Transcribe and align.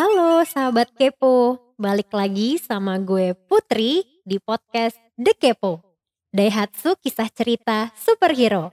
Halo 0.00 0.40
sahabat 0.48 0.96
kepo, 0.96 1.60
balik 1.76 2.08
lagi 2.16 2.56
sama 2.56 2.96
gue 2.96 3.36
Putri 3.36 4.00
di 4.24 4.40
podcast 4.40 4.96
The 5.20 5.36
Kepo. 5.36 5.84
Daihatsu 6.32 6.96
kisah 7.04 7.28
cerita 7.28 7.92
superhero. 7.92 8.72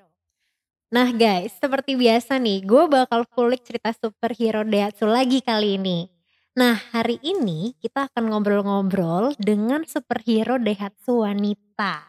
Nah 0.88 1.12
guys, 1.12 1.52
seperti 1.60 2.00
biasa 2.00 2.40
nih, 2.40 2.63
gue 2.63 2.88
bakal 2.88 3.27
kulik 3.27 3.59
cerita 3.59 3.91
superhero 3.91 4.63
Daihatsu 4.63 5.04
lagi 5.04 5.44
kali 5.44 5.76
ini. 5.76 6.08
Nah 6.55 6.80
hari 6.95 7.20
ini 7.20 7.75
kita 7.84 8.07
akan 8.07 8.32
ngobrol-ngobrol 8.32 9.36
dengan 9.36 9.84
superhero 9.84 10.55
Daihatsu 10.55 11.28
wanita. 11.28 12.07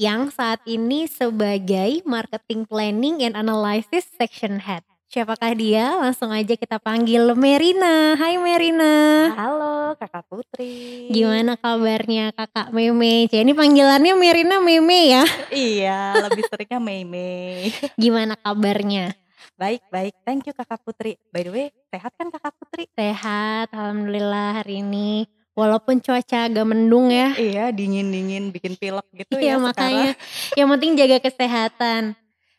Yang 0.00 0.32
saat 0.32 0.64
ini 0.64 1.04
sebagai 1.04 2.00
Marketing 2.08 2.64
Planning 2.64 3.20
and 3.20 3.36
Analysis 3.36 4.08
Section 4.16 4.64
Head. 4.64 4.95
Siapakah 5.06 5.54
dia? 5.54 5.94
Langsung 5.96 6.34
aja 6.34 6.58
kita 6.58 6.82
panggil 6.82 7.30
Merina. 7.38 8.18
Hai 8.18 8.42
Merina. 8.42 9.30
Halo 9.38 9.94
Kakak 9.94 10.26
Putri. 10.26 11.06
Gimana 11.14 11.54
kabarnya 11.54 12.34
Kakak 12.34 12.74
Meme? 12.74 13.30
Jadi 13.30 13.46
ini 13.46 13.52
panggilannya 13.54 14.12
Merina 14.18 14.58
Meme 14.58 15.00
ya? 15.06 15.24
Iya, 15.54 16.26
lebih 16.26 16.42
seringnya 16.50 16.82
Meme. 16.82 17.70
Gimana 18.02 18.34
kabarnya? 18.34 19.14
Baik, 19.54 19.86
baik. 19.88 20.14
Thank 20.26 20.50
you 20.50 20.54
Kakak 20.58 20.82
Putri. 20.82 21.14
By 21.30 21.46
the 21.46 21.52
way, 21.54 21.66
sehat 21.88 22.10
kan 22.18 22.26
Kakak 22.28 22.58
Putri? 22.58 22.90
Sehat, 22.92 23.70
alhamdulillah 23.70 24.58
hari 24.60 24.82
ini. 24.82 25.30
Walaupun 25.54 26.02
cuaca 26.02 26.50
agak 26.50 26.66
mendung 26.66 27.08
ya. 27.08 27.32
Iya, 27.32 27.70
dingin-dingin 27.70 28.50
bikin 28.52 28.74
pilek 28.76 29.06
gitu 29.14 29.38
Iya 29.38 29.54
ya 29.54 29.62
makanya. 29.62 30.12
sekarang. 30.18 30.58
Yang 30.58 30.68
penting 30.74 30.90
jaga 30.98 31.18
kesehatan. 31.22 32.02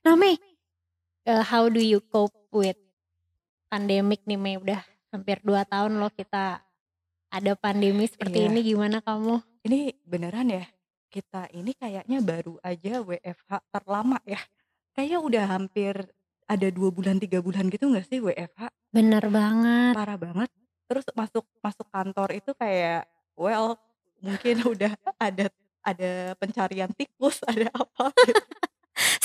Nah 0.01 0.15
Mei, 0.15 0.39
uh, 1.27 1.43
how 1.43 1.67
do 1.67 1.83
you 1.83 1.99
cope 1.99 2.33
with 2.49 2.79
pandemic 3.67 4.23
nih 4.23 4.39
Mei? 4.39 4.55
Udah 4.55 4.81
hampir 5.11 5.43
2 5.43 5.67
tahun 5.67 5.99
loh 5.99 6.09
kita 6.09 6.63
ada 7.27 7.51
pandemi 7.59 8.07
seperti 8.07 8.47
Iya. 8.47 8.47
ini. 8.49 8.59
Gimana 8.63 8.97
kamu? 9.03 9.43
Ini 9.67 9.79
beneran 10.07 10.47
ya, 10.47 10.63
kita 11.11 11.51
ini 11.51 11.75
kayaknya 11.75 12.23
baru 12.23 12.55
aja 12.63 13.03
WFH 13.03 13.51
terlama 13.67 14.17
ya. 14.23 14.39
Kayaknya 14.95 15.19
udah 15.19 15.43
hampir 15.45 15.93
ada 16.47 16.67
2 16.71 16.87
bulan, 16.89 17.19
3 17.19 17.43
bulan 17.43 17.67
gitu 17.67 17.91
gak 17.91 18.07
sih 18.07 18.23
WFH? 18.23 18.71
Bener 18.95 19.27
banget. 19.27 19.93
Parah 19.93 20.15
banget. 20.15 20.49
Terus 20.87 21.03
masuk 21.11 21.43
masuk 21.59 21.83
kantor 21.91 22.31
itu 22.31 22.55
kayak, 22.55 23.03
well 23.35 23.75
mungkin 24.23 24.55
udah 24.73 24.95
ada 25.19 25.51
ada 25.83 26.11
pencarian 26.39 26.91
tikus, 26.95 27.43
ada 27.43 27.67
apa 27.75 28.11
gitu. 28.23 28.43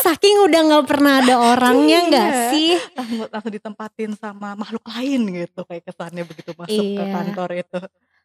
Saking 0.03 0.37
udah 0.51 0.61
gak 0.67 0.87
pernah 0.91 1.23
ada 1.23 1.35
orangnya 1.39 1.99
nggak 2.11 2.31
Iya, 2.35 2.49
sih? 2.51 2.71
langsung 2.99 3.19
langsung 3.31 3.53
ditempatin 3.55 4.13
sama 4.19 4.59
makhluk 4.59 4.83
lain 4.91 5.21
gitu 5.31 5.63
kayak 5.63 5.87
kesannya 5.87 6.27
begitu 6.27 6.51
masuk 6.59 6.83
ke 6.83 7.03
Iya. 7.07 7.15
kantor 7.15 7.49
itu. 7.55 7.79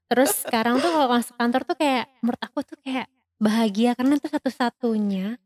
Terus 0.07 0.31
sekarang 0.41 0.75
tuh 0.81 0.89
kalau 0.89 1.07
masuk 1.13 1.35
kantor 1.37 1.61
tuh 1.67 1.75
kayak 1.77 2.03
menurut 2.23 2.41
aku 2.41 2.59
tuh 2.65 2.77
kayak 2.81 3.07
bahagia 3.37 3.93
karena 3.93 4.13
itu 4.17 4.27
satu-satunya 4.31 5.37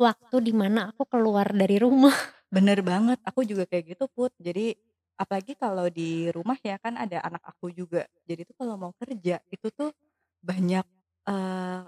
waktu 0.00 0.36
di 0.42 0.52
mana 0.56 0.90
aku 0.90 1.06
keluar 1.06 1.46
dari 1.54 1.76
rumah. 1.78 2.14
Bener 2.54 2.82
banget, 2.82 3.18
aku 3.22 3.46
juga 3.46 3.62
kayak 3.70 3.94
gitu 3.94 4.04
Put. 4.10 4.34
Jadi 4.42 4.74
apalagi 5.14 5.54
kalau 5.54 5.86
di 5.86 6.26
rumah 6.34 6.58
ya 6.66 6.80
kan 6.82 6.98
ada 6.98 7.22
anak 7.22 7.42
aku 7.46 7.70
juga. 7.70 8.08
Jadi 8.26 8.42
tuh 8.48 8.56
kalau 8.58 8.74
mau 8.74 8.92
kerja 8.98 9.38
itu 9.52 9.66
tuh 9.70 9.94
banyak 10.42 10.82
eee, 11.30 11.82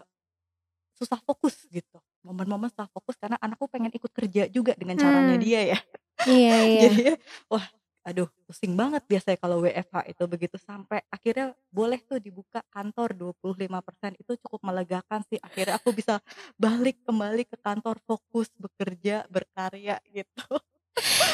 susah 0.97 1.19
fokus 1.25 1.67
gitu. 1.73 1.99
Momen-momen 2.23 2.71
susah 2.71 2.87
fokus 2.89 3.15
karena 3.15 3.35
anakku 3.37 3.67
pengen 3.67 3.91
ikut 3.91 4.11
kerja 4.11 4.47
juga 4.47 4.73
dengan 4.75 4.95
caranya 4.97 5.35
Hmm. 5.35 5.43
dia 5.43 5.61
ya. 5.69 5.79
Iya 6.23 6.55
iya. 6.71 6.81
Jadinya 6.87 7.15
wah 7.47 7.67
aduh 8.03 8.27
pusing 8.43 8.75
banget 8.75 9.07
biasanya 9.07 9.39
kalau 9.39 9.63
WFH 9.63 10.11
itu 10.11 10.23
begitu 10.27 10.57
sampai 10.59 11.07
akhirnya 11.07 11.55
boleh 11.71 12.03
tuh 12.03 12.19
dibuka 12.19 12.59
kantor 12.67 13.15
25% 13.15 14.19
itu 14.19 14.33
cukup 14.43 14.59
melegakan 14.63 15.23
sih. 15.25 15.39
Akhirnya 15.39 15.79
aku 15.79 15.91
bisa 15.91 16.19
balik 16.57 16.99
kembali 17.03 17.47
ke 17.47 17.55
kantor 17.59 18.03
fokus 18.03 18.51
bekerja, 18.59 19.23
berkarya 19.31 20.03
gitu. 20.11 20.47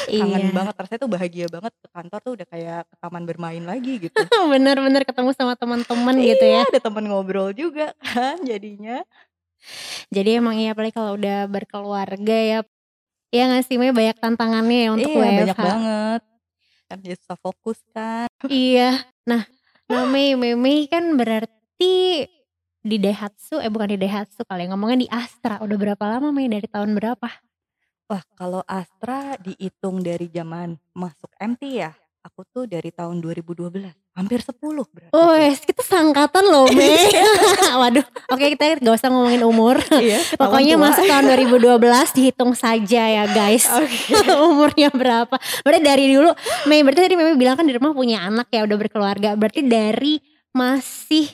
Kangen 0.09 0.49
Iya. 0.49 0.55
banget 0.55 0.75
rasanya 0.77 1.01
tuh 1.01 1.11
bahagia 1.11 1.45
banget 1.49 1.73
ke 1.75 1.87
kantor 1.89 2.19
tuh 2.21 2.33
udah 2.37 2.47
kayak 2.47 2.81
ke 2.85 2.95
taman 2.97 3.23
bermain 3.25 3.61
lagi 3.61 3.93
gitu. 3.99 4.15
Bener 4.53 4.77
bener 4.77 5.03
ketemu 5.03 5.29
sama 5.33 5.53
teman-teman 5.53 6.15
gitu 6.17 6.45
ya. 6.45 6.63
Iya, 6.63 6.69
ada 6.69 6.79
temen 6.79 7.05
ngobrol 7.09 7.49
juga 7.51 7.93
kan 7.99 8.39
jadinya. 8.41 9.01
Jadi 10.09 10.29
emang 10.39 10.55
iya 10.57 10.73
apalagi 10.73 10.95
kalau 10.95 11.15
udah 11.19 11.45
berkeluarga 11.47 12.37
ya. 12.37 12.59
Iya 13.29 13.43
nggak 13.45 13.63
sih 13.69 13.77
Mei 13.77 13.93
banyak 13.93 14.17
tantangannya 14.17 14.77
ya 14.85 14.89
untuk 14.89 15.09
Iya, 15.13 15.21
banyak 15.21 15.47
WFH. 15.53 15.61
banget. 15.61 16.21
Kan 16.89 16.97
jadi 17.05 17.15
susah 17.21 17.37
fokus 17.37 17.79
kan. 17.93 18.27
Iya. 18.49 19.05
Nah, 19.29 19.45
nah 19.85 20.05
Mei, 20.09 20.33
Mei, 20.33 20.57
Mei 20.57 20.89
kan 20.89 21.13
berarti 21.13 22.25
di 22.79 22.97
Daihatsu, 22.97 23.61
eh 23.61 23.69
bukan 23.69 23.93
di 23.93 23.97
Daihatsu 24.01 24.41
kali 24.49 24.65
ya, 24.65 24.73
ngomongnya 24.73 25.05
di 25.05 25.09
Astra. 25.13 25.61
Udah 25.61 25.77
berapa 25.77 26.03
lama 26.09 26.33
Mei? 26.33 26.49
Dari 26.49 26.65
tahun 26.65 26.97
berapa? 26.97 27.29
Wah, 28.09 28.23
kalau 28.33 28.65
Astra 28.65 29.37
dihitung 29.37 30.01
dari 30.01 30.25
zaman 30.33 30.73
masuk 30.97 31.29
MT 31.37 31.61
ya, 31.77 31.93
aku 32.19 32.43
tuh 32.45 32.63
dari 32.67 32.91
tahun 32.91 33.23
2012. 33.23 33.71
Hampir 34.13 34.39
10 34.43 34.59
berarti 34.59 35.11
tuh. 35.15 35.27
Wes, 35.31 35.59
kita 35.63 35.81
seangkatan 35.81 36.43
loh 36.43 36.67
Mei. 36.69 37.07
Waduh, 37.81 38.03
oke 38.27 38.45
kita 38.51 38.77
gak 38.79 38.95
usah 38.99 39.07
ngomongin 39.07 39.43
umur. 39.47 39.79
Iya, 39.95 40.19
Pokoknya 40.35 40.75
tua. 40.75 40.83
masuk 40.91 41.03
tahun 41.07 41.25
2012 41.79 42.17
dihitung 42.19 42.51
saja 42.51 43.03
ya 43.07 43.23
guys. 43.31 43.63
Oke. 43.79 44.19
Umurnya 44.51 44.91
berapa. 44.91 45.35
Berarti 45.63 45.81
dari 45.81 46.05
dulu, 46.11 46.35
Mei 46.67 46.83
berarti 46.83 47.01
tadi 47.07 47.15
Mei 47.15 47.39
bilang 47.39 47.55
kan 47.55 47.63
di 47.63 47.73
rumah 47.73 47.95
punya 47.95 48.27
anak 48.27 48.51
ya 48.51 48.67
udah 48.67 48.77
berkeluarga. 48.77 49.39
Berarti 49.39 49.63
dari 49.63 50.19
masih 50.51 51.31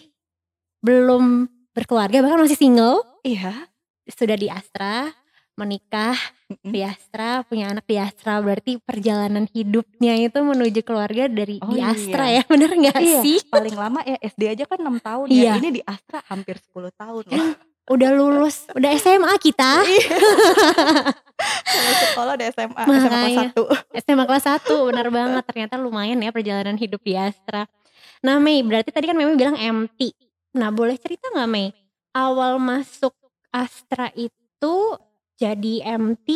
belum 0.85 1.50
berkeluarga 1.73 2.22
bahkan 2.22 2.46
masih 2.46 2.59
single 2.59 3.02
Iya. 3.25 3.67
sudah 4.06 4.38
di 4.38 4.46
Astra 4.53 5.09
menikah 5.57 6.13
Di 6.45 6.85
Astra 6.85 7.41
punya 7.41 7.73
anak 7.73 7.89
di 7.89 7.97
Astra 7.97 8.38
berarti 8.38 8.78
perjalanan 8.78 9.50
hidupnya 9.50 10.13
itu 10.13 10.38
menuju 10.38 10.85
keluarga 10.85 11.25
dari 11.25 11.57
Oh 11.57 11.73
di 11.73 11.81
Astra 11.81 12.29
iya. 12.29 12.41
ya 12.41 12.44
bener 12.53 12.69
nggak 12.69 12.97
Iya, 13.01 13.19
sih 13.19 13.38
paling 13.50 13.73
lama 13.73 14.06
ya 14.06 14.13
SD 14.22 14.41
aja 14.53 14.63
kan 14.66 14.78
6 14.78 15.01
tahun 15.01 15.25
Iya. 15.28 15.41
ya. 15.41 15.53
Ini 15.57 15.69
di 15.73 15.81
Astra 15.81 16.22
hampir 16.29 16.61
10 16.61 16.94
tahun 16.94 17.23
loh. 17.25 17.50
Udah 17.85 18.09
lulus 18.13 18.66
udah 18.73 18.89
SMA 18.95 19.29
kita 19.38 19.85
Iya. 19.85 20.17
Sekolah 22.13 22.34
udah 22.34 22.47
SMA, 22.50 22.73
SMA 22.73 22.81
kelas 22.81 23.03
Makanya. 23.05 23.50
1. 23.53 24.01
SMA 24.01 24.23
kelas 24.25 24.45
1 24.66 24.88
bener 24.89 25.07
banget 25.09 25.44
ternyata 25.45 25.75
lumayan 25.78 26.17
ya 26.17 26.29
perjalanan 26.29 26.78
hidup 26.78 27.01
di 27.01 27.13
Astra 27.13 27.66
nah 28.22 28.38
Mei 28.38 28.61
berarti 28.61 28.89
tadi 28.89 29.05
kan 29.05 29.13
Mei 29.13 29.29
bilang 29.34 29.53
MT 29.53 30.17
nah 30.53 30.69
boleh 30.69 30.97
cerita 30.97 31.29
nggak 31.29 31.45
Mei 31.45 31.69
awal 32.11 32.57
masuk 32.57 33.13
Astra 33.50 34.09
itu 34.13 34.75
jadi 35.35 35.96
MT 36.00 36.29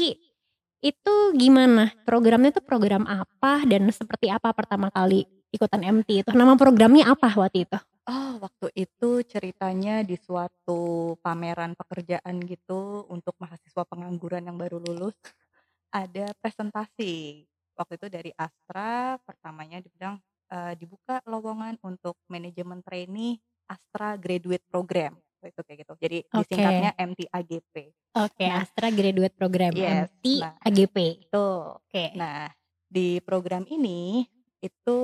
itu 0.79 1.15
gimana 1.35 1.91
programnya 2.07 2.55
tuh 2.55 2.63
program 2.63 3.03
apa 3.03 3.67
dan 3.67 3.87
seperti 3.91 4.31
apa 4.31 4.55
pertama 4.55 4.87
kali 4.87 5.27
ikutan 5.51 5.83
MT 5.83 6.23
itu 6.23 6.31
nama 6.31 6.55
programnya 6.55 7.11
apa 7.11 7.27
waktu 7.35 7.67
itu 7.67 7.79
Oh, 8.09 8.41
waktu 8.41 8.73
itu 8.73 9.21
ceritanya 9.21 10.01
di 10.01 10.17
suatu 10.17 11.13
pameran 11.21 11.77
pekerjaan 11.77 12.41
gitu 12.41 13.05
untuk 13.05 13.37
mahasiswa 13.37 13.85
pengangguran 13.85 14.49
yang 14.49 14.57
baru 14.57 14.81
lulus. 14.81 15.13
Ada 15.93 16.33
presentasi. 16.41 17.45
Waktu 17.77 17.93
itu 18.01 18.07
dari 18.09 18.31
Astra, 18.33 19.21
pertamanya 19.21 19.77
dibilang 19.77 20.17
eh, 20.49 20.73
dibuka 20.73 21.21
lowongan 21.29 21.77
untuk 21.85 22.17
manajemen 22.25 22.81
trainee 22.81 23.37
Astra 23.69 24.17
Graduate 24.17 24.65
Program. 24.65 25.13
Itu 25.43 25.61
kayak 25.63 25.77
gitu. 25.87 25.93
Jadi 25.99 26.17
Oke. 26.27 26.35
disingkatnya 26.43 26.91
MTAGP. 26.99 27.75
oke 28.09 28.45
Nah. 28.45 28.61
Astra 28.65 28.87
Graduate 28.91 29.35
Program 29.37 29.73
Yes, 29.73 30.09
MT 30.11 30.25
nah. 30.43 30.53
Tuh. 31.31 31.77
oke 31.79 32.05
Nah, 32.17 32.49
di 32.89 33.21
program 33.21 33.63
ini 33.69 34.25
itu 34.59 34.99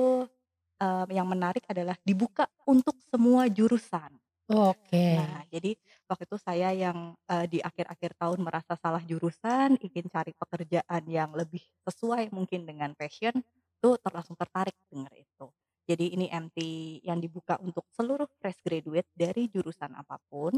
eh, 0.76 1.06
yang 1.14 1.24
menarik 1.24 1.64
adalah 1.70 1.96
dibuka 2.04 2.44
untuk 2.68 2.98
semua 3.08 3.48
jurusan. 3.48 4.12
oke 4.50 5.06
Nah, 5.16 5.42
jadi 5.48 5.72
waktu 6.04 6.24
itu 6.28 6.36
saya 6.36 6.68
yang 6.76 7.16
eh, 7.30 7.46
di 7.48 7.58
akhir-akhir 7.62 8.18
tahun 8.20 8.38
merasa 8.44 8.76
salah 8.76 9.00
jurusan, 9.00 9.80
ingin 9.80 10.06
cari 10.12 10.36
pekerjaan 10.36 11.02
yang 11.08 11.32
lebih 11.32 11.62
sesuai 11.88 12.28
mungkin 12.34 12.68
dengan 12.68 12.92
passion, 12.92 13.32
tuh 13.80 13.96
ter- 13.96 14.12
langsung 14.12 14.36
tertarik 14.36 14.76
dengar 14.92 15.14
itu. 15.16 15.46
Jadi 15.86 16.14
ini 16.18 16.26
MT 16.30 16.58
yang 17.06 17.18
dibuka 17.22 17.58
untuk 17.62 17.86
seluruh 17.94 18.26
fresh 18.42 18.58
graduate 18.66 19.08
dari 19.14 19.46
jurusan 19.50 19.94
apa 19.94 20.18
pun 20.30 20.54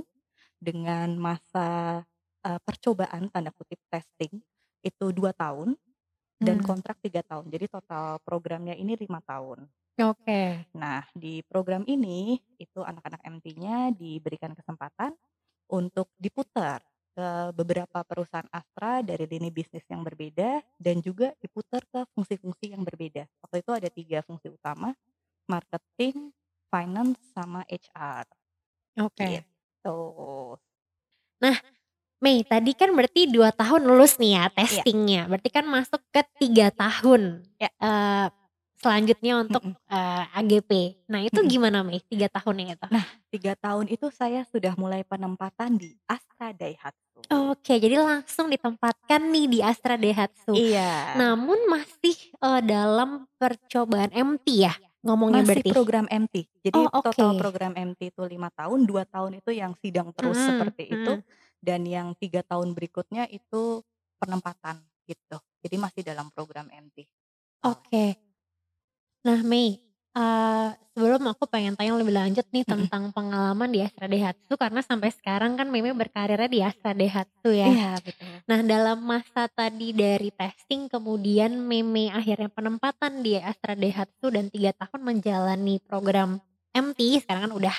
dengan 0.61 1.15
masa 1.19 2.01
eh, 2.47 2.61
percobaan 2.63 3.29
tanda 3.33 3.51
kutip 3.55 3.81
testing 3.93 4.41
itu 4.85 5.07
dua 5.15 5.33
tahun 5.37 5.77
dan 6.43 6.59
Hmm. 6.59 6.65
kontrak 6.65 6.99
tiga 7.05 7.23
tahun. 7.27 7.51
Jadi 7.55 7.67
total 7.71 8.21
programnya 8.25 8.75
ini 8.79 8.95
lima 8.99 9.21
tahun. 9.25 9.69
oke 9.99 10.39
Nah, 10.77 11.03
di 11.17 11.41
program 11.49 11.83
ini 11.89 12.37
itu 12.61 12.81
anak-anak 12.85 13.21
MT-nya 13.25 13.91
diberikan 13.93 14.53
kesempatan 14.53 15.17
untuk 15.73 16.13
diputar 16.21 16.85
ke 17.17 17.51
beberapa 17.57 18.01
perusahaan 18.07 18.47
Astra 18.55 19.03
dari 19.05 19.27
lini 19.27 19.51
bisnis 19.51 19.85
yang 19.91 20.07
berbeda 20.07 20.63
dan 20.79 21.03
juga 21.03 21.35
diputar 21.43 21.83
ke 21.89 22.07
fungsi-fungsi 22.15 22.73
yang 22.77 22.85
berbeda. 22.87 23.27
Waktu 23.43 23.57
itu 23.65 23.73
ada 23.75 23.89
tiga 23.91 24.19
fungsi 24.25 24.49
utama. 24.53 24.95
Marketing, 25.51 26.33
finance, 26.73 27.19
sama 27.35 27.65
HR. 27.69 28.25
Oke. 28.97 29.45
Gitu. 29.85 29.99
Nah, 31.43 31.57
Mei, 32.19 32.43
tadi 32.43 32.75
kan 32.75 32.91
berarti 32.97 33.31
2 33.31 33.55
tahun 33.55 33.87
lulus 33.87 34.19
nih 34.19 34.35
ya 34.39 34.45
Iya. 34.47 34.55
testing-nya, 34.59 35.23
berarti 35.31 35.51
kan 35.55 35.65
masuk 35.71 36.03
ke 36.11 36.23
3 36.43 36.73
tahun, 36.75 37.47
Ya. 37.63 37.71
eee, 37.79 38.27
selanjutnya 38.83 39.35
untuk, 39.47 39.63
Mhm. 39.63 39.75
eee, 39.91 40.25
AGP. 40.35 40.71
Nah 41.11 41.21
itu 41.23 41.39
gimana 41.47 41.87
Mei 41.87 42.03
3 42.03 42.27
tahunnya 42.27 42.75
itu? 42.75 42.87
Nah, 42.91 43.07
3 43.31 43.55
tahun 43.55 43.87
itu 43.93 44.11
saya 44.11 44.43
sudah 44.51 44.75
mulai 44.75 45.07
penempatan 45.07 45.79
di 45.79 45.95
Astra 46.11 46.51
Daihatsu. 46.57 47.23
Oke, 47.29 47.77
jadi 47.77 48.01
langsung 48.01 48.49
ditempatkan 48.49 49.21
nih 49.29 49.47
di 49.53 49.59
Astra 49.61 49.95
Daihatsu. 50.01 50.55
Iya. 50.57 51.15
Namun 51.15 51.59
masih, 51.69 52.17
eee, 52.41 52.61
dalam 52.65 53.29
percobaan 53.37 54.11
MT 54.11 54.47
ya 54.65 54.75
ngomongnya 55.09 55.41
Masih 55.43 55.65
berarti? 55.65 55.71
program 55.73 56.07
MT. 56.13 56.35
Jadi 56.61 56.77
Oh, 56.85 57.01
total 57.01 57.33
oke. 57.33 57.41
program 57.41 57.73
MT 57.73 58.01
itu 58.13 58.23
5 58.23 58.53
tahun, 58.53 58.85
2 58.85 59.05
tahun 59.09 59.33
itu 59.41 59.51
yang 59.57 59.73
sidang 59.81 60.13
terus 60.13 60.37
Mhm 60.37 60.47
seperti 60.53 60.85
itu, 60.93 61.13
mhm. 61.17 61.25
dan 61.65 61.81
yang 61.89 62.09
3 62.21 62.45
tahun 62.45 62.77
berikutnya 62.77 63.25
itu 63.33 63.81
penempatan 64.21 64.85
gitu. 65.09 65.41
Jadi 65.65 65.77
masih 65.81 66.03
dalam 66.05 66.29
program 66.29 66.69
MT. 66.69 67.09
Oke. 67.65 68.21
Nah 69.25 69.41
Mei, 69.43 69.81
eee, 70.19 70.69
sebelum 70.99 71.23
aku 71.31 71.47
pengen 71.47 71.79
tanya 71.79 71.95
lebih 71.95 72.11
lanjut 72.11 72.43
nih 72.51 72.67
tentang 72.67 73.15
pengalaman 73.15 73.71
di 73.71 73.87
Astra 73.87 74.11
Daihatsu 74.11 74.59
karena 74.59 74.83
sampai 74.83 75.15
sekarang 75.15 75.55
kan 75.55 75.71
Mei 75.71 75.87
berkarirnya 75.87 76.51
di 76.51 76.59
Astra 76.59 76.91
Daihatsu 76.91 77.55
ya. 77.55 77.71
Iya, 77.71 77.93
betul. 78.03 78.35
Nah 78.51 78.61
dalam 78.67 78.99
masa 79.07 79.47
tadi 79.47 79.95
dari 79.95 80.35
testing 80.35 80.91
kemudian 80.91 81.55
Mei 81.55 82.11
akhirnya 82.11 82.51
penempatan 82.51 83.23
di 83.23 83.39
Astra 83.39 83.79
Daihatsu 83.79 84.35
dan 84.35 84.51
3 84.51 84.75
tahun 84.75 85.01
menjalani 85.07 85.79
program 85.87 86.43
MT, 86.75 87.23
sekarang 87.23 87.51
kan 87.51 87.55
udah 87.55 87.77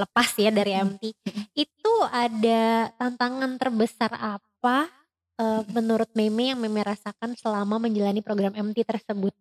lepas 0.00 0.30
ya 0.40 0.50
dari 0.50 0.72
MT. 0.74 1.12
Itu 1.54 1.92
ada 2.10 2.90
tantangan 2.98 3.60
terbesar 3.60 4.10
apa, 4.16 4.90
Mhm. 5.34 5.70
menurut 5.74 6.10
Mei 6.14 6.30
yang 6.30 6.58
Mei 6.62 6.82
rasakan 6.82 7.34
selama 7.34 7.82
menjalani 7.82 8.22
program 8.22 8.54
MT 8.54 8.86
tersebut? 8.86 9.34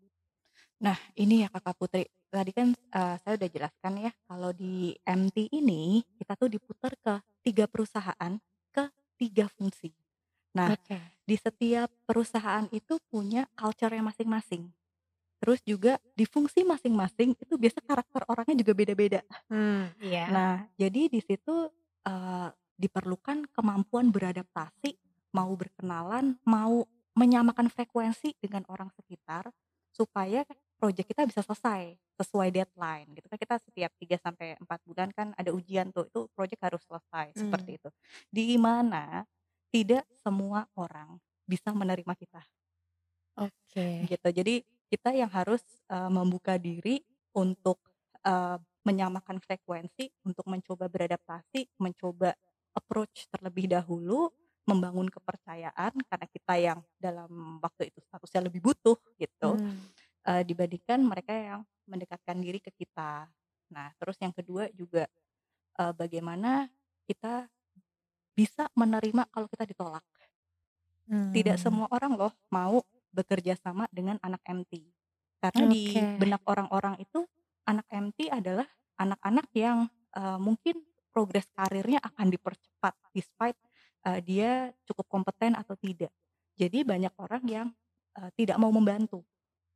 Nah, 0.82 0.98
ini 1.20 1.46
ya 1.46 1.48
Kakak 1.54 1.76
Putri, 1.78 2.04
tadi 2.34 2.52
kan, 2.56 2.74
eee, 2.74 3.16
saya 3.22 3.34
udah 3.38 3.50
jelaskan 3.52 3.94
ya 4.10 4.12
kalau 4.26 4.50
di 4.56 4.98
MT 5.06 5.46
ini 5.54 6.02
kita 6.18 6.34
tuh 6.40 6.50
diputar 6.50 6.94
ke 6.98 7.22
3 7.46 7.66
perusahaan, 7.70 8.34
ke 8.74 8.84
3 9.20 9.46
fungsi. 9.52 9.94
Nah, 10.58 10.74
Oke. 10.74 10.98
di 11.28 11.36
setiap 11.40 11.92
perusahaan 12.08 12.68
itu 12.74 13.00
punya 13.12 13.48
culture-nya 13.56 14.04
masing-masing. 14.06 14.72
Terus 15.42 15.62
juga 15.66 16.00
di 16.18 16.26
fungsi 16.28 16.64
masing-masing 16.68 17.36
itu 17.38 17.56
biasa 17.60 17.80
karakter 17.86 18.24
orangnya 18.30 18.56
juga 18.66 18.74
beda-beda. 18.78 19.22
Mmm, 19.52 19.96
iya. 20.04 20.28
Nah, 20.32 20.64
jadi 20.80 21.12
di 21.12 21.20
situ, 21.24 21.68
eee, 22.08 22.48
diperlukan 22.80 23.48
kemampuan 23.52 24.10
beradaptasi, 24.12 24.96
mau 25.36 25.52
berkenalan, 25.56 26.40
mau 26.48 26.88
menyamakan 27.14 27.70
frekuensi 27.70 28.34
dengan 28.42 28.64
orang 28.72 28.90
sekitar, 28.96 29.52
supaya 29.94 30.44
project 30.82 31.08
kita 31.14 31.24
bisa 31.30 31.42
selesai 31.46 31.96
sesuai 32.20 32.50
deadline 32.54 33.10
gitu 33.18 33.28
kan. 33.30 33.38
Kita 33.40 33.56
setiap 33.62 33.92
3 34.02 34.18
sampai 34.22 34.58
4 34.62 34.82
bulan 34.86 35.10
kan 35.14 35.34
ada 35.38 35.52
ujian 35.54 35.90
tuh, 35.96 36.10
itu 36.10 36.28
project 36.36 36.62
harus 36.66 36.82
selesai, 36.86 37.34
Mmm. 37.36 37.74
seperti 37.74 37.80
itu. 37.82 37.90
Di 38.34 38.58
mana 38.60 39.26
tidak 39.74 40.06
semua 40.22 40.66
orang 40.78 41.18
bisa 41.50 41.72
menerima 41.74 42.14
kita. 42.18 42.44
Oke. 43.38 44.10
Gitu. 44.10 44.28
Jadi 44.34 44.56
kita 44.90 45.14
yang 45.16 45.30
harus, 45.32 45.62
eee, 45.90 46.10
membuka 46.12 46.58
diri 46.58 47.02
untuk, 47.38 47.80
eee, 48.26 48.58
menyamakan 48.84 49.40
frekuensi, 49.40 50.12
untuk 50.28 50.44
mencoba 50.52 50.92
beradaptasi, 50.92 51.72
mencoba 51.80 52.36
approach 52.76 53.32
terlebih 53.32 53.72
dahulu, 53.72 54.28
membangun 54.68 55.08
kepercayaan 55.12 55.92
karena 56.08 56.28
kita 56.32 56.54
yang 56.60 56.80
dalam 57.00 57.60
waktu 57.64 57.92
itu 57.92 58.00
statusnya 58.04 58.48
lebih 58.52 58.64
butuh. 58.64 58.96
Eee, 60.34 60.44
dibandingkan 60.50 61.00
mereka 61.06 61.34
yang 61.38 61.62
mendekatkan 61.90 62.38
diri 62.42 62.60
ke 62.64 62.72
kita. 62.74 63.30
Nah, 63.74 63.90
terus 64.02 64.18
yang 64.24 64.34
kedua 64.36 64.70
juga, 64.74 65.06
eee, 65.80 65.94
bagaimana 65.96 66.68
kita 67.10 67.48
bisa 68.38 68.70
menerima 68.78 69.30
kalau 69.34 69.48
kita 69.52 69.66
ditolak. 69.70 70.06
Tidak 71.34 71.58
Mmm. 71.58 71.58
semua 71.58 71.90
orang 71.90 72.14
loh 72.14 72.34
mau 72.54 72.86
bekerja 73.10 73.58
sama 73.58 73.90
dengan 73.90 74.22
anak 74.22 74.42
MT. 74.46 74.94
Karena 75.42 75.66
di 75.66 76.06
Oke. 76.06 76.06
benak 76.14 76.42
orang-orang 76.46 77.02
itu 77.02 77.26
anak 77.66 77.86
MT 77.90 78.30
adalah 78.30 78.70
anak-anak 79.02 79.48
yang, 79.58 79.90
eee, 80.14 80.38
mungkin 80.40 80.86
progres 81.10 81.50
karirnya 81.58 82.00
akan 82.06 82.28
dipercepat 82.30 82.94
despite, 83.18 83.58
eee, 84.06 84.20
dia 84.22 84.52
cukup 84.86 85.10
kompeten 85.10 85.58
atau 85.58 85.74
tidak. 85.78 86.14
Jadi 86.54 86.86
banyak 86.86 87.14
orang 87.18 87.44
yang, 87.50 87.68
eee, 88.18 88.30
tidak 88.38 88.58
mau 88.62 88.70
membantu. 88.70 89.26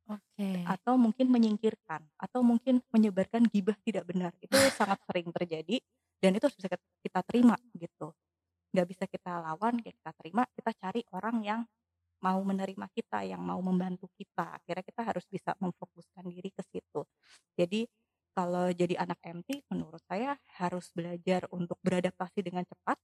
Oke. 0.08 0.64
Atau 0.64 0.96
mungkin 1.00 1.28
menyingkirkan, 1.32 2.04
atau 2.20 2.40
mungkin 2.44 2.80
menyebarkan 2.92 3.48
gibah 3.48 3.76
tidak 3.84 4.04
benar. 4.08 4.32
Itu 4.40 4.52
sangat 4.80 5.00
sering 5.08 5.28
terjadi 5.32 5.80
dan 6.20 6.30
itu 6.36 6.44
harus 6.48 6.56
bisa 6.58 6.68
kita 7.04 7.20
terima 7.24 7.56
gitu. 7.76 8.12
Nggak 8.74 8.86
bisa 8.88 9.04
kita 9.08 9.32
lawan, 9.44 9.80
ya 9.84 9.92
kita 9.92 10.12
terima, 10.20 10.44
kita 10.56 10.70
cari 10.76 11.02
orang 11.16 11.36
yang 11.44 11.60
mau 12.24 12.40
menerima 12.42 12.86
kita, 12.92 13.24
yang 13.26 13.42
mau 13.42 13.60
membantu 13.62 14.10
kita. 14.18 14.58
Akhirnya 14.58 14.84
kita 14.84 15.02
harus 15.06 15.24
bisa 15.30 15.54
memfokuskan 15.62 16.26
diri 16.28 16.50
ke 16.50 16.62
situ. 16.66 17.06
Jadi 17.54 17.86
kalau 18.34 18.70
jadi 18.70 18.94
anak 19.02 19.18
MT 19.24 19.66
menurut 19.72 20.02
saya 20.06 20.38
harus 20.60 20.90
belajar 20.94 21.46
untuk 21.50 21.78
beradaptasi 21.82 22.40
dengan 22.44 22.64
cepat, 22.66 22.98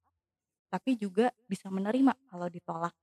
tapi 0.72 0.98
juga 0.98 1.30
bisa 1.46 1.70
menerima 1.70 2.14
kalau 2.30 2.48
ditolak 2.50 2.94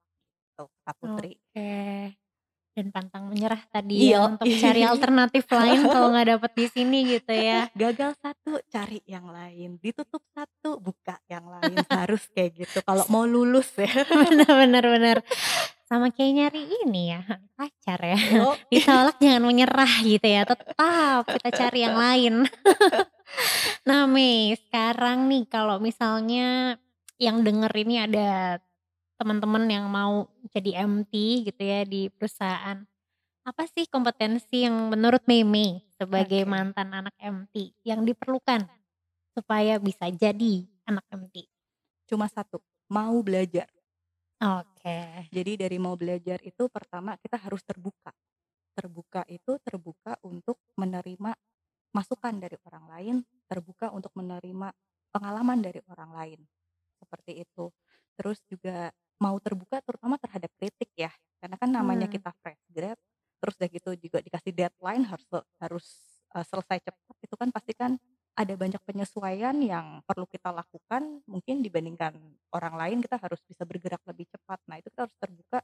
gitu, 0.52 0.66
Kak 0.86 0.96
Putri. 1.00 1.34
Oke. 1.56 2.31
Dan 2.72 2.88
pantang 2.88 3.28
menyerah 3.28 3.60
tadi 3.68 4.00
ya 4.00 4.08
Iya. 4.16 4.20
untuk 4.32 4.48
cari 4.48 4.82
alternatif 4.88 5.44
lain 5.60 5.84
kalau 5.92 6.08
nggak 6.16 6.28
dapet 6.40 6.52
di 6.56 6.66
sini 6.72 6.98
gitu 7.04 7.34
ya. 7.36 7.68
Gagal 7.76 8.16
satu, 8.16 8.64
cari 8.72 9.04
yang 9.04 9.28
lain. 9.28 9.76
Ditutup 9.84 10.24
satu, 10.32 10.80
buka 10.80 11.20
yang 11.28 11.52
lain. 11.52 11.84
Harus 11.92 12.32
kayak 12.32 12.64
gitu 12.64 12.80
kalau 12.88 13.04
mau 13.12 13.28
lulus 13.28 13.76
ya. 13.76 13.92
Bener 14.64 14.84
bener. 14.88 15.18
Sama 15.84 16.08
kayak 16.08 16.32
nyari 16.32 16.64
ini 16.88 17.12
ya, 17.12 17.22
pacar 17.60 18.00
ya. 18.00 18.20
Oh. 18.40 18.56
Ditolak 18.72 19.20
jangan 19.20 19.44
menyerah 19.44 19.94
gitu 20.08 20.24
ya, 20.24 20.48
tetap 20.48 20.72
kita 21.28 21.50
cari 21.52 21.80
yang 21.84 22.00
lain. 22.00 22.48
Nah 23.84 24.08
Mei, 24.08 24.56
sekarang 24.56 25.28
nih 25.28 25.44
kalau 25.52 25.84
misalnya 25.84 26.80
yang 27.20 27.44
denger 27.44 27.72
ini 27.76 27.96
ada 28.08 28.64
teman-teman 29.22 29.70
yang 29.70 29.86
mau 29.86 30.26
jadi 30.50 30.82
MT 30.82 31.46
gitu 31.46 31.62
ya 31.62 31.86
di 31.86 32.10
perusahaan. 32.10 32.82
Apa 33.46 33.70
sih 33.70 33.86
kompetensi 33.86 34.66
yang 34.66 34.90
menurut 34.90 35.22
Mei 35.30 35.46
sebagai 35.94 36.42
Oke. 36.42 36.50
mantan 36.50 36.90
anak 36.90 37.14
MT 37.22 37.78
yang 37.86 38.02
diperlukan 38.02 38.66
supaya 39.38 39.78
bisa 39.78 40.10
jadi 40.10 40.66
anak 40.90 41.06
MT? 41.14 41.46
Cuma 42.10 42.26
satu, 42.26 42.58
mau 42.90 43.22
belajar. 43.22 43.70
Oke. 44.42 45.30
Jadi 45.30 45.54
dari 45.54 45.78
mau 45.78 45.94
belajar 45.94 46.42
itu 46.42 46.66
pertama 46.66 47.14
kita 47.22 47.38
harus 47.38 47.62
terbuka. 47.62 48.10
Terbuka 48.74 49.22
itu 49.30 49.62
terbuka 49.62 50.18
untuk 50.26 50.58
menerima 50.82 51.38
masukan 51.94 52.42
dari 52.42 52.58
orang 52.66 52.86
lain, 52.90 53.16
terbuka 53.46 53.94
untuk 53.94 54.10
menerima 54.18 54.74
pengalaman 55.14 55.62
dari 55.62 55.78
orang 55.94 56.10
lain. 56.10 56.40
Seperti 56.98 57.46
itu. 57.46 57.70
Terus 58.22 58.40
juga 58.46 58.94
mau 59.22 59.38
terbuka 59.42 59.82
terutama 59.82 60.18
terhadap 60.22 60.54
kritik 60.58 60.94
ya. 60.98 61.10
Karena 61.42 61.58
kan 61.58 61.70
namanya 61.74 62.06
Mmm. 62.06 62.12
kita 62.12 62.30
fresh 62.46 62.62
grad, 62.70 62.98
terus 63.42 63.56
udah 63.58 63.70
gitu 63.74 63.90
juga 63.98 64.20
dikasih 64.22 64.54
deadline 64.54 65.04
harus 65.10 65.26
harus, 65.58 65.86
eee, 66.38 66.46
selesai 66.46 66.80
cepat, 66.86 67.16
itu 67.26 67.36
kan 67.38 67.50
pasti 67.50 67.74
kan 67.74 67.98
ada 68.38 68.54
banyak 68.56 68.80
penyesuaian 68.86 69.58
yang 69.66 70.06
perlu 70.06 70.26
kita 70.30 70.54
lakukan, 70.54 71.22
mungkin 71.28 71.66
dibandingkan 71.66 72.14
orang 72.54 72.76
lain 72.78 72.98
kita 73.04 73.18
harus 73.20 73.42
bisa 73.50 73.66
bergerak 73.66 74.02
lebih 74.08 74.30
cepat. 74.30 74.62
Nah, 74.70 74.78
itu 74.80 74.88
kita 74.94 75.10
harus 75.10 75.18
terbuka 75.20 75.60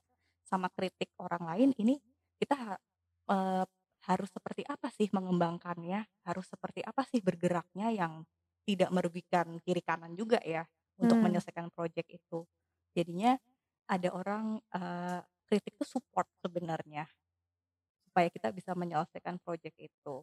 sama 0.46 0.68
kritik 0.74 1.14
orang 1.22 1.44
lain, 1.46 1.70
ini 1.78 2.02
kita 2.42 2.82
eee, 3.30 3.66
harus 4.08 4.30
seperti 4.32 4.64
apa 4.68 4.88
sih 4.94 5.10
mengembangkannya, 5.12 6.06
harus 6.28 6.46
seperti 6.50 6.82
apa 6.86 7.04
sih 7.08 7.20
bergeraknya 7.24 7.92
yang 7.94 8.24
tidak 8.68 8.90
merugikan 8.92 9.60
kiri 9.64 9.80
kanan 9.84 10.14
juga 10.18 10.40
ya, 10.44 10.64
untuk 11.02 11.20
Mmm. 11.20 11.24
menyelesaikan 11.24 11.70
project 11.74 12.08
itu. 12.12 12.46
Jadinya 12.98 13.38
ada 13.90 14.10
orang, 14.16 14.60
eee, 14.74 15.20
kritik 15.50 15.74
itu 15.80 15.86
support 15.88 16.28
sebenarnya. 16.44 17.08
Supaya 18.08 18.28
kita 18.32 18.50
bisa 18.56 18.74
menyelesaikan 18.78 19.38
project 19.44 19.76
itu. 19.80 20.16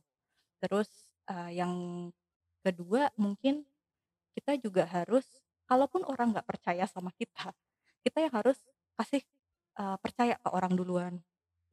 Terus, 0.63 0.91
eee, 1.31 1.61
yang 1.63 1.75
kedua 2.65 3.13
mungkin 3.21 3.67
kita 4.37 4.59
juga 4.61 4.85
harus 4.89 5.43
kalaupun 5.71 6.05
orang 6.07 6.35
nggak 6.37 6.49
percaya 6.49 6.85
sama 6.91 7.11
kita, 7.17 7.53
kita 8.07 8.19
yang 8.27 8.35
harus 8.35 8.59
kasih, 8.99 9.23
eee, 9.79 9.97
percaya 10.03 10.37
ke 10.41 10.49
orang 10.53 10.75
duluan. 10.79 11.15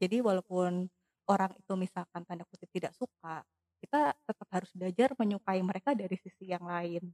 Jadi 0.01 0.19
walaupun 0.23 0.89
orang 1.29 1.53
itu 1.59 1.73
misalkan 1.79 2.23
tanda 2.27 2.45
kutip 2.49 2.69
"tidak 2.73 2.93
suka", 2.97 3.43
kita 3.83 4.15
tetap 4.27 4.47
harus 4.53 4.71
belajar 4.77 5.13
menyukai 5.19 5.61
mereka 5.65 5.93
dari 5.97 6.15
sisi 6.19 6.49
yang 6.51 6.65
lain. 6.67 7.13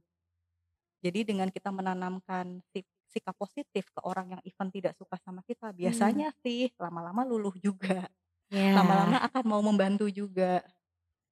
Jadi 0.98 1.20
dengan 1.28 1.48
kita 1.52 1.70
menanamkan 1.70 2.60
sik 2.74 2.86
sikap 3.08 3.32
positif 3.40 3.88
ke 3.88 4.00
orang 4.04 4.36
yang 4.36 4.42
even 4.44 4.68
tidak 4.68 4.92
suka 5.00 5.16
sama 5.24 5.40
kita, 5.48 5.72
Hmm. 5.72 5.78
biasanya 5.80 6.28
sih 6.44 6.68
lama-lama 6.76 7.24
luluh 7.24 7.54
juga. 7.56 8.04
Ya. 8.52 8.76
Lama-lama 8.76 9.16
akan 9.24 9.44
mau 9.48 9.62
membantu 9.64 10.08
juga. 10.12 10.60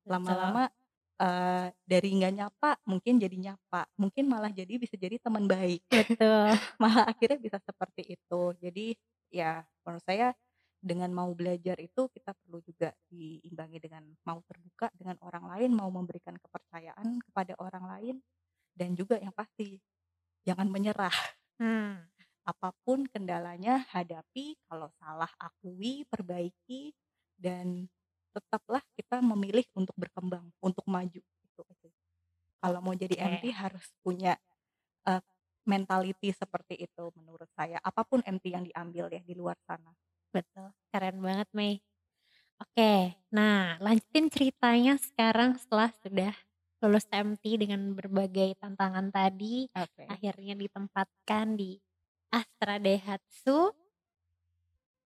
Lama-lama, 0.07 0.71
eee, 1.19 1.67
dari 1.85 2.09
nggak 2.17 2.35
nyapa 2.39 2.71
mungkin 2.87 3.19
jadi 3.19 3.37
nyapa, 3.37 3.91
mungkin 3.99 4.25
malah 4.31 4.53
jadi 4.55 4.79
bisa 4.79 4.95
jadi 4.97 5.19
teman 5.19 5.45
baik. 5.51 5.83
Betul. 5.91 6.55
Malah 6.83 7.11
akhirnya 7.11 7.39
bisa 7.43 7.59
seperti 7.61 8.15
itu. 8.15 8.43
Jadi 8.63 8.95
ya 9.35 9.65
menurut 9.85 10.05
saya 10.07 10.31
dengan 10.79 11.11
mau 11.11 11.33
belajar 11.35 11.75
itu 11.83 12.07
kita 12.15 12.31
perlu 12.39 12.63
juga 12.63 12.95
diimbangi 13.11 13.79
dengan 13.83 14.05
mau 14.23 14.39
terbuka 14.47 14.87
dengan 14.95 15.19
orang 15.27 15.45
lain, 15.51 15.71
mau 15.75 15.91
memberikan 15.91 16.39
kepercayaan 16.39 17.19
kepada 17.27 17.59
orang 17.59 17.85
lain, 17.91 18.17
dan 18.77 18.95
juga 18.95 19.17
yang 19.19 19.33
pasti 19.35 19.81
jangan 20.47 20.69
menyerah. 20.71 21.15
Hmm. 21.61 22.07
Apa 22.47 22.71
pun 22.87 23.11
kendalanya 23.11 23.83
hadapi, 23.91 24.55
kalau 24.71 24.87
salah 25.03 25.31
akui, 25.43 26.07
perbaiki, 26.07 26.95
dan 27.35 27.91
tetaplah 28.31 28.85
kita 28.95 29.19
memilih 29.19 29.67
untuk 29.75 29.97
berkembang, 29.99 30.47
untuk 30.63 30.87
maju, 30.87 31.19
itu 31.19 31.63
aja. 31.67 31.91
Kalau 32.63 32.81
mau 32.85 32.95
jadi. 32.95 33.17
MT 33.19 33.45
harus 33.51 33.87
punya, 34.05 34.39
eee, 35.09 35.23
mentality 35.67 36.31
seperti 36.35 36.79
itu 36.87 37.05
menurut 37.19 37.49
saya, 37.57 37.79
apa 37.83 38.03
pun 38.07 38.23
MT 38.27 38.47
yang 38.53 38.65
diambil 38.67 39.11
ya 39.13 39.23
di 39.25 39.35
luar 39.35 39.59
sana. 39.67 39.93
Betul, 40.35 40.75
keren 40.91 41.19
banget 41.23 41.49
Mei. 41.55 41.79
Oke, 42.63 43.13
nah 43.29 43.77
lanjutin 43.85 44.33
ceritanya 44.33 44.97
sekarang 44.97 45.61
setelah 45.61 45.93
sudah 46.01 46.33
lulus 46.85 47.09
MT 47.09 47.45
dengan 47.57 47.97
berbagai 47.97 48.57
tantangan 48.61 49.09
tadi, 49.09 49.65
Oke. 49.73 50.05
akhirnya 50.09 50.55
ditempatkan 50.55 51.57
di 51.57 51.81
Astra 52.29 52.77
Daihatsu. 52.77 53.73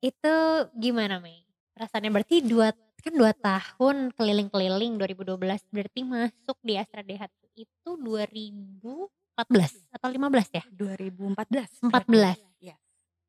Itu 0.03 0.35
gimana 0.75 1.23
Mei? 1.23 1.47
Perasaannya 1.73 2.11
berarti 2.11 2.43
2 2.43 2.83
kan 3.03 3.11
2 3.19 3.35
tahun 3.35 3.95
keliling-keliling 4.15 4.95
2012 4.95 5.35
berarti 5.75 6.01
masuk 6.07 6.55
di 6.63 6.79
Astra 6.79 7.03
Daihatsu 7.03 7.51
itu 7.59 7.89
2014 7.99 9.91
atau 9.91 10.07
15 10.07 10.55
ya? 10.55 10.63
2014 10.71 11.83
berarti. 11.83 12.39
14. 12.63 12.63
Yes. 12.63 12.79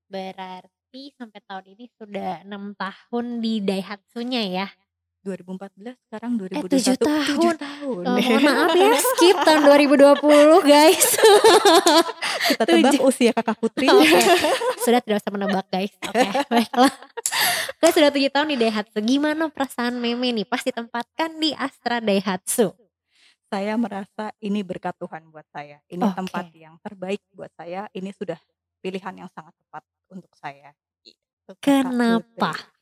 Berarti 0.06 1.02
sampai 1.18 1.40
tahun 1.42 1.64
ini 1.74 1.84
sudah 1.98 2.46
6 2.46 2.78
tahun 2.78 3.24
di 3.42 3.54
Daihatsu-nya 3.66 4.42
ya? 4.46 4.66
2014 5.24 5.96
sekarang 6.04 6.30
Eh 6.36 6.60
7 6.60 7.00
2021 7.00 7.00
7 7.00 7.00
tahun. 7.00 7.54
tahun. 7.56 8.02
Oh, 8.04 8.16
mohon 8.20 8.42
maaf 8.44 8.70
ya 8.76 8.92
skip 9.08 9.36
tahun 9.40 9.60
2020 9.64 10.68
guys. 10.68 11.08
Kita 12.52 12.62
tebak 12.68 12.92
Tujuh. 12.92 13.00
usia 13.08 13.32
Kakak 13.32 13.56
Putri. 13.56 13.88
Oke, 13.88 14.20
sudah 14.84 15.00
tidak 15.00 15.16
usah 15.24 15.32
menebak 15.32 15.66
guys. 15.72 15.92
Oke, 16.04 16.28
baiklah. 16.52 16.92
Oke, 17.80 17.88
sudah 17.88 18.10
7 18.12 18.28
tahun 18.28 18.48
di 18.52 18.56
Daihatsu. 18.60 18.98
Gimana 19.00 19.48
perasaan 19.48 19.96
Meme 19.96 20.28
nih 20.30 20.44
pas 20.44 20.60
ditempatkan 20.60 21.40
di 21.40 21.56
Astra 21.56 22.04
Daihatsu? 22.04 22.76
Saya 23.48 23.80
merasa 23.80 24.34
ini 24.44 24.60
berkat 24.60 24.92
Tuhan 25.00 25.30
buat 25.32 25.46
saya. 25.48 25.80
Ini 25.88 26.04
tempat 26.12 26.52
Oke. 26.52 26.58
yang 26.58 26.74
terbaik 26.84 27.22
buat 27.32 27.48
saya. 27.56 27.88
Ini 27.96 28.12
sudah 28.12 28.36
pilihan 28.82 29.24
yang 29.24 29.30
sangat 29.32 29.56
tepat 29.56 29.84
untuk 30.10 30.32
saya. 30.36 30.74
Gitu, 31.00 31.52
Kenapa? 31.64 32.73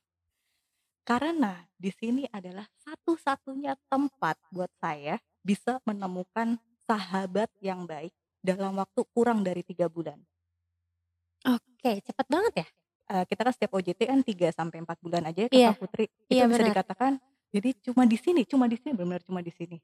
Karena 1.07 1.67
di 1.75 1.91
sini 1.91 2.23
adalah 2.31 2.63
satu-satunya 2.79 3.75
tempat 3.91 4.39
buat 4.55 4.71
saya 4.79 5.19
bisa 5.43 5.83
menemukan 5.83 6.63
sahabat 6.87 7.51
yang 7.59 7.91
baik 7.91 8.15
dalam 8.39 8.79
waktu 8.79 9.03
kurang 9.11 9.43
dari 9.43 9.67
3 9.67 9.91
bulan. 9.91 10.23
Oke, 11.47 11.99
cepat 12.07 12.27
banget 12.31 12.55
ya? 12.63 12.67
Eee, 13.11 13.25
kita 13.27 13.43
kan 13.43 13.53
setiap 13.55 13.73
OJT 13.75 14.01
kan 14.07 14.21
3 14.23 14.49
sampai 14.55 14.79
4 14.83 14.99
bulan 15.03 15.27
aja 15.27 15.47
ya 15.47 15.51
Iya. 15.51 15.69
Kakak 15.69 15.75
Putri. 15.79 16.05
Itu 16.31 16.43
Iya, 16.43 16.47
bisa 16.47 16.63
benar. 16.63 16.63
dikatakan 16.63 17.19
jadi 17.53 17.75
cuma 17.83 18.07
di 18.09 18.17
sini 18.17 18.47
cuma 18.49 18.65
di 18.71 18.79
sini, 18.79 18.95
benar-benar 18.97 19.23
cuma 19.27 19.41
di 19.43 19.51
sini. 19.53 19.77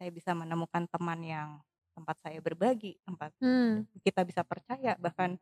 Saya 0.00 0.10
bisa 0.10 0.32
menemukan 0.34 0.88
teman 0.88 1.20
yang 1.22 1.48
tempat 1.94 2.16
saya 2.24 2.40
berbagi, 2.40 2.96
tempat 3.04 3.30
Hmm. 3.40 3.84
kita 4.02 4.22
bisa 4.26 4.42
percaya, 4.46 4.96
bahkan 4.98 5.36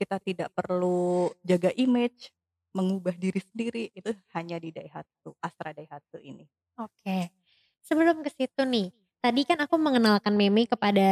kita 0.00 0.18
tidak 0.22 0.50
perlu 0.56 1.30
jaga 1.46 1.72
image, 1.76 2.32
mengubah 2.76 3.16
diri 3.16 3.40
sendiri, 3.40 3.88
itu 3.96 4.12
hanya 4.36 4.60
di 4.60 4.68
Daihatsu, 4.68 5.32
Astra 5.40 5.72
Daihatsu 5.72 6.20
ini. 6.20 6.44
Oke. 6.76 7.32
Sebelum 7.80 8.20
ke 8.20 8.28
situ 8.28 8.68
nih, 8.68 8.92
tadi 9.24 9.48
kan 9.48 9.56
aku 9.64 9.80
mengenalkan 9.80 10.36
Meme 10.36 10.68
kepada 10.68 11.08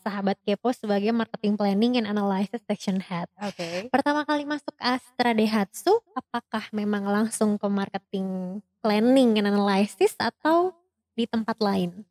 sahabat 0.00 0.40
kepo 0.40 0.72
sebagai 0.72 1.12
marketing 1.12 1.60
planning 1.60 2.00
and 2.00 2.08
analysis 2.08 2.64
section 2.64 2.98
head. 3.04 3.28
Oke. 3.36 3.92
Pertama 3.92 4.24
kali 4.24 4.48
masuk 4.48 4.72
Astra 4.80 5.36
Daihatsu, 5.36 6.00
apakah 6.16 6.64
memang 6.72 7.04
langsung 7.04 7.60
ke 7.60 7.68
marketing 7.68 8.58
planning 8.80 9.36
and 9.44 9.52
analysis 9.52 10.16
atau 10.16 10.72
di 11.12 11.28
tempat 11.28 11.60
lain? 11.60 12.02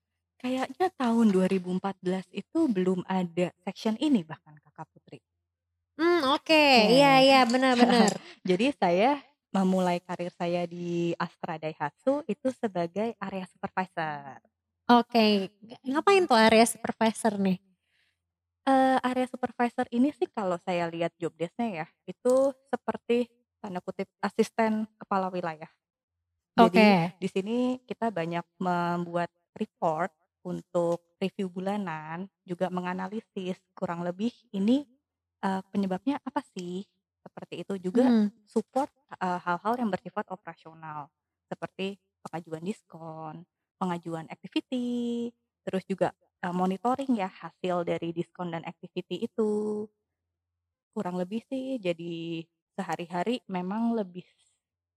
Kayaknya 0.43 0.91
tahun 0.99 1.31
2014 1.31 2.27
itu 2.35 2.59
belum 2.67 3.07
ada 3.07 3.55
section 3.63 3.95
ini 3.95 4.27
bahkan 4.27 4.59
Kakak 4.59 4.91
Putri. 4.91 5.23
Hmm, 5.97 6.21
oke. 6.33 6.53
Oke. 6.53 6.89
Iya 6.93 7.07
iya, 7.25 7.37
benar 7.53 7.73
benar. 7.81 8.11
Jadi 8.49 8.65
saya 8.81 9.21
memulai 9.53 10.01
karir 10.01 10.33
saya 10.33 10.65
di 10.65 11.13
Astra 11.21 11.61
Daihatsu 11.61 12.25
itu 12.25 12.49
sebagai 12.49 13.13
area 13.21 13.45
supervisor. 13.45 14.41
Oke, 14.91 15.23
ngapain 15.87 16.27
tuh 16.29 16.35
area 16.45 16.65
supervisor 16.67 17.33
nih? 17.39 17.57
Eee, 18.63 18.95
area 19.03 19.27
supervisor 19.27 19.83
ini 19.91 20.15
sih 20.15 20.23
kalau 20.31 20.55
saya 20.55 20.87
lihat 20.87 21.11
job 21.19 21.35
desk-nya 21.35 21.83
ya, 21.83 21.87
itu 22.07 22.55
seperti 22.71 23.27
tanda 23.59 23.83
kutip 23.83 24.07
asisten 24.23 24.87
kepala 24.95 25.27
wilayah. 25.27 25.67
Jadi 26.55 26.93
Oke. 26.93 27.13
di 27.19 27.27
sini 27.31 27.57
kita 27.85 28.11
banyak 28.13 28.45
membuat 28.61 29.31
report 29.57 30.11
untuk 30.45 31.03
review 31.19 31.49
bulanan, 31.51 32.29
juga 32.45 32.69
menganalisis 32.71 33.59
kurang 33.75 34.03
lebih 34.07 34.31
ini, 34.55 34.85
eee, 35.43 35.61
penyebabnya 35.73 36.17
apa 36.23 36.41
sih? 36.55 36.85
Seperti 37.23 37.63
itu. 37.67 37.73
Juga 37.81 38.11
Hmm. 38.11 38.33
support, 38.47 38.89
eee, 39.19 39.39
hal-hal 39.45 39.73
yang 39.81 39.89
bersifat 39.93 40.25
operasional, 40.31 41.09
seperti 41.51 41.99
pengajuan 42.25 42.63
diskon, 42.65 43.35
pengajuan 43.79 44.27
activity, 44.31 45.29
terus 45.67 45.83
juga, 45.87 46.11
eee, 46.43 46.53
monitoring 46.55 47.11
ya 47.19 47.27
hasil 47.29 47.83
dari 47.87 48.11
diskon 48.15 48.51
dan 48.55 48.63
activity 48.67 49.23
itu. 49.27 49.87
Kurang 50.93 51.17
lebih 51.21 51.41
sih 51.49 51.81
jadi 51.81 52.45
sehari-hari 52.77 53.41
memang 53.49 53.97
lebih 53.97 54.25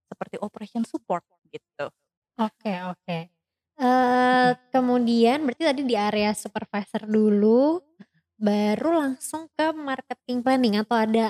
seperti 0.08 0.36
operation 0.40 0.84
support 0.84 1.24
gitu. 1.48 1.88
Oke 2.38 2.72
oke. 2.92 3.18
Eee, 3.76 4.50
Mhm. 4.52 4.56
kemudian 4.72 5.44
berarti 5.44 5.64
tadi 5.68 5.82
di 5.84 5.96
area 5.96 6.32
supervisor 6.32 7.04
dulu, 7.04 7.80
baru 8.40 8.90
langsung 9.02 9.42
ke 9.56 9.66
marketing 9.88 10.38
planning 10.44 10.74
atau 10.82 10.96
ada 11.06 11.26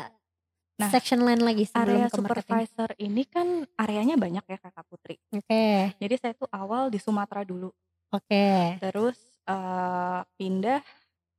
Nah, 0.81 0.93
section 0.93 1.21
lain 1.27 1.43
lagi 1.49 1.65
sebelum 1.69 2.03
area 2.03 2.09
ke 2.11 2.17
marketing? 2.19 2.61
supervisor 2.63 2.91
ini 3.09 3.25
kan 3.35 3.49
areanya 3.85 4.17
banyak 4.25 4.45
ya 4.53 4.59
Kakak 4.65 4.87
Putri. 4.91 5.17
Oke. 5.33 5.95
Jadi 6.03 6.15
saya 6.21 6.35
tuh 6.41 6.51
awal 6.53 6.85
di 6.95 6.99
Sumatera 7.01 7.43
dulu. 7.47 7.71
Oke. 8.11 8.43
Terus, 8.81 9.17
eee, 9.49 10.21
pindah 10.37 10.81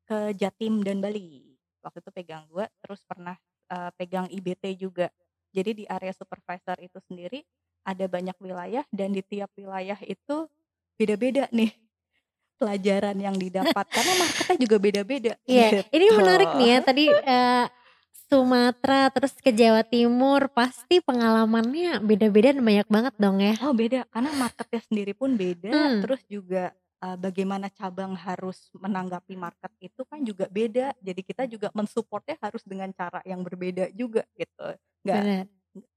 ke 0.08 0.34
Jatim 0.38 0.82
dan 0.86 1.00
Bali. 1.04 1.56
Waktu 1.86 2.00
itu 2.04 2.12
pegang 2.16 2.46
2, 2.50 2.68
terus 2.84 3.02
pernah, 3.06 3.38
eee, 3.72 3.92
pegang 4.00 4.28
IBT 4.32 4.74
juga. 4.78 5.08
Jadi 5.54 5.84
di 5.84 5.86
area 5.88 6.14
supervisor 6.14 6.78
itu 6.84 7.00
sendiri 7.08 7.42
ada 7.88 8.06
banyak 8.10 8.36
wilayah 8.44 8.84
dan 8.92 9.16
di 9.16 9.24
tiap 9.24 9.50
wilayah 9.58 9.98
itu 10.04 10.48
beda-beda 11.00 11.48
nih 11.56 11.72
pelajaran 12.60 13.18
yang 13.18 13.36
didapat 13.38 13.86
karena 13.96 14.14
marketnya 14.18 14.58
juga 14.60 14.78
beda-beda 14.82 15.34
Iya, 15.48 15.72
ini 15.96 16.06
gitu. 16.08 16.20
menarik 16.20 16.50
nih 16.58 16.68
ya 16.76 16.80
tadi, 16.84 17.06
eee, 17.24 17.66
Sumatera 18.28 19.08
terus 19.16 19.34
ke 19.40 19.52
Jawa 19.56 19.82
Timur 19.88 20.42
pasti 20.52 21.00
pengalamannya 21.00 22.04
beda-beda 22.04 22.52
dan 22.52 22.64
banyak 22.68 22.88
banget 22.92 23.14
dong 23.24 23.38
ya? 23.40 23.56
Oh 23.58 23.74
beda, 23.74 24.06
karena 24.14 24.30
marketnya 24.38 24.82
sendiri 24.86 25.18
pun 25.18 25.34
beda, 25.34 25.90
Hmm. 25.90 26.02
terus 26.02 26.22
juga, 26.30 26.78
eee, 27.02 27.18
bagaimana 27.18 27.74
cabang 27.74 28.14
harus 28.14 28.70
menanggapi 28.78 29.34
market 29.34 29.72
itu 29.82 30.06
kan 30.06 30.22
juga 30.22 30.46
beda. 30.46 30.94
Jadi 31.02 31.22
kita 31.26 31.44
juga 31.50 31.74
men-support-nya 31.74 32.38
harus 32.38 32.62
dengan 32.62 32.94
cara 32.94 33.18
yang 33.26 33.42
berbeda 33.42 33.90
juga 33.98 34.22
gitu. 34.38 34.78
Nggak 35.02 35.26
Bener. 35.26 35.48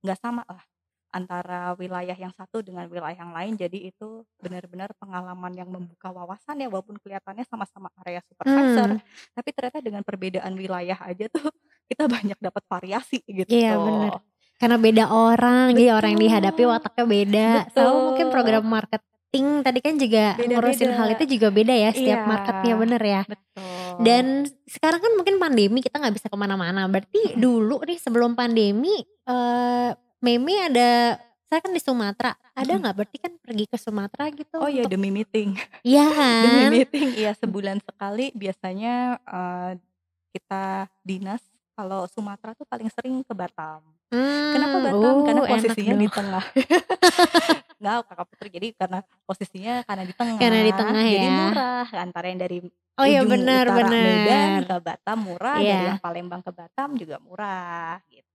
nggak 0.05 0.19
sama 0.21 0.43
lah 0.49 0.65
antara 1.11 1.75
wilayah 1.75 2.15
yang 2.15 2.31
satu 2.35 2.63
dengan 2.63 2.87
wilayah 2.87 3.19
yang 3.19 3.35
lain. 3.35 3.59
Jadi 3.59 3.91
itu 3.91 4.23
benar-benar 4.39 4.95
pengalaman 4.97 5.53
yang 5.55 5.69
membuka 5.71 6.11
wawasan 6.11 6.63
ya 6.63 6.71
walaupun 6.71 6.97
kelihatannya 7.03 7.45
sama-sama 7.47 7.91
area 8.07 8.23
supervisor, 8.27 8.97
Hmm. 8.97 9.03
tapi 9.35 9.51
ternyata 9.51 9.79
dengan 9.83 10.03
perbedaan 10.07 10.55
wilayah 10.55 10.99
aja 11.03 11.27
tuh 11.29 11.51
kita 11.91 12.07
banyak 12.07 12.39
dapat 12.39 12.63
variasi 12.71 13.23
gitu. 13.27 13.51
Iya 13.51 13.77
bener. 13.79 14.13
Karena 14.61 14.77
beda 14.77 15.05
orang, 15.09 15.73
jadi 15.73 15.97
orang 15.97 16.15
yang 16.15 16.23
dihadapi 16.29 16.63
Betul. 16.63 16.73
wataknya 16.77 17.05
beda. 17.09 17.49
Sama 17.73 17.91
mungkin 18.13 18.27
Betul. 18.29 18.35
program 18.35 18.65
market 18.69 19.03
marketing 19.31 19.63
tadi 19.63 19.79
kan 19.79 19.95
juga 19.95 20.25
ngurusin 20.43 20.91
hal 20.91 21.09
itu 21.15 21.39
juga 21.39 21.55
beda 21.55 21.71
ya 21.71 21.95
setiap 21.95 22.19
Iya, 22.19 22.27
marketnya 22.27 22.75
bener 22.75 22.99
ya. 22.99 23.23
betul. 23.31 23.95
Dan 24.03 24.25
sekarang 24.67 24.99
kan 24.99 25.13
mungkin 25.15 25.39
pandemi 25.39 25.79
kita 25.79 26.03
nggak 26.03 26.15
bisa 26.19 26.27
ke 26.27 26.35
mana-mana. 26.35 26.91
Berarti 26.91 27.39
dulu 27.39 27.79
nih 27.87 27.95
sebelum 28.03 28.35
pandemi 28.35 28.91
eh 29.31 29.91
Meme 30.21 30.53
ada 30.69 31.17
saya 31.49 31.65
kan 31.65 31.73
di 31.73 31.81
Sumatera. 31.81 32.37
Ada 32.53 32.77
nggak 32.77 32.95
berarti 32.95 33.17
kan 33.19 33.33
pergi 33.41 33.65
ke 33.67 33.77
Sumatera 33.81 34.29
gitu 34.31 34.61
Oh 34.61 34.69
iya 34.69 34.85
untuk 34.85 34.93
demi 34.93 35.09
meeting. 35.09 35.57
Iya 35.81 36.05
Demi 36.45 36.61
kan? 36.61 36.71
meeting, 36.77 37.09
iya 37.17 37.33
sebulan 37.33 37.81
sekali 37.81 38.29
biasanya, 38.37 39.17
eee, 39.25 39.71
kita 40.37 40.87
dinas 41.03 41.41
kalau 41.73 42.05
Sumatera 42.07 42.53
tuh 42.53 42.69
paling 42.69 42.93
sering 42.93 43.25
ke 43.25 43.33
Batam. 43.33 43.81
Kenapa 44.53 44.77
Mmm, 44.77 44.87
Batam? 44.93 45.15
Karena 45.25 45.41
uh, 45.41 45.49
enak 45.49 45.53
posisinya 45.57 45.95
di 45.97 46.09
tengah. 46.13 46.45
Enggak 47.81 47.97
Kakak 48.13 48.27
Putri, 48.29 48.49
jadi 48.53 48.67
karena 48.77 48.99
posisinya 49.25 49.75
karena 49.89 50.03
di 50.05 50.13
Karena 50.13 50.61
di 50.61 50.73
tengah, 50.77 50.77
tengah 50.77 51.05
jadi 51.09 51.17
ya. 51.17 51.37
murah 51.49 51.87
antara 51.97 52.27
yang 52.29 52.41
dari 52.45 52.59
Oh 53.01 53.07
iya 53.09 53.25
bener 53.25 53.65
utara 53.65 53.89
Medan 53.89 54.51
ke 54.69 54.77
Batam 54.85 55.19
murah, 55.25 55.57
dari 55.57 55.85
yang 55.89 55.97
Iya. 55.97 56.05
Palembang 56.05 56.43
ke 56.45 56.53
Batam 56.53 56.89
juga 57.01 57.17
murah, 57.25 57.97
gitu. 58.13 58.30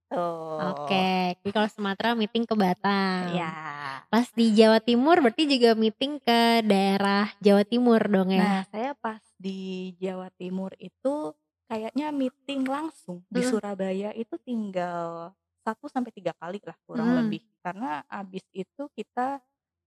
Oke, 0.58 1.36
jadi 1.44 1.50
kalau 1.52 1.68
Sumatera 1.68 2.16
meeting 2.16 2.48
ke 2.48 2.56
Batam. 2.56 3.20
Iya. 3.20 4.06
Pas 4.08 4.28
di 4.32 4.56
Jawa 4.56 4.80
Timur 4.80 5.20
berarti 5.20 5.44
juga 5.50 5.76
meeting 5.76 6.16
ke 6.22 6.64
daerah 6.64 7.28
Jawa 7.44 7.64
Timur 7.68 8.00
dong 8.08 8.32
ya? 8.32 8.48
Nah, 8.48 8.66
saya 8.66 8.96
pas 8.98 9.22
di 9.38 9.94
Jawa 10.02 10.32
Timur 10.34 10.74
itu 10.82 11.30
kayaknya 11.70 12.10
meeting 12.10 12.66
langsung. 12.66 13.22
Di 13.30 13.38
Mhm. 13.38 13.46
Surabaya 13.46 14.10
itu 14.16 14.34
tinggal 14.42 15.30
1 15.62 15.86
sampai 15.90 16.10
3 16.14 16.32
kali 16.34 16.58
lah 16.66 16.74
kurang 16.86 17.14
Mhm. 17.14 17.14
lebih. 17.14 17.42
Karena 17.62 18.02
abis 18.10 18.42
itu 18.54 18.90
kita, 18.94 19.38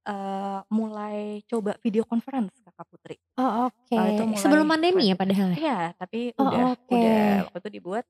eee, 0.08 0.60
mulai 0.72 1.42
coba 1.50 1.76
video 1.84 2.04
conference 2.08 2.60
Kakak 2.64 2.88
Putri. 2.92 3.18
Oh 3.38 3.70
Eee, 3.98 4.14
itu 4.14 4.24
oke, 4.24 4.40
sebelum 4.40 4.66
mulai 4.66 4.70
pandemi 4.70 5.10
ya 5.12 5.16
padahal 5.20 5.54
ya? 5.54 5.60
Iya, 5.60 5.98
tapi 6.00 6.34
udah 6.38 6.66
Oh 6.66 6.78
udah 6.92 7.18
oke. 7.18 7.50
waktu 7.50 7.58
itu 7.66 7.72
dibuat 7.82 8.06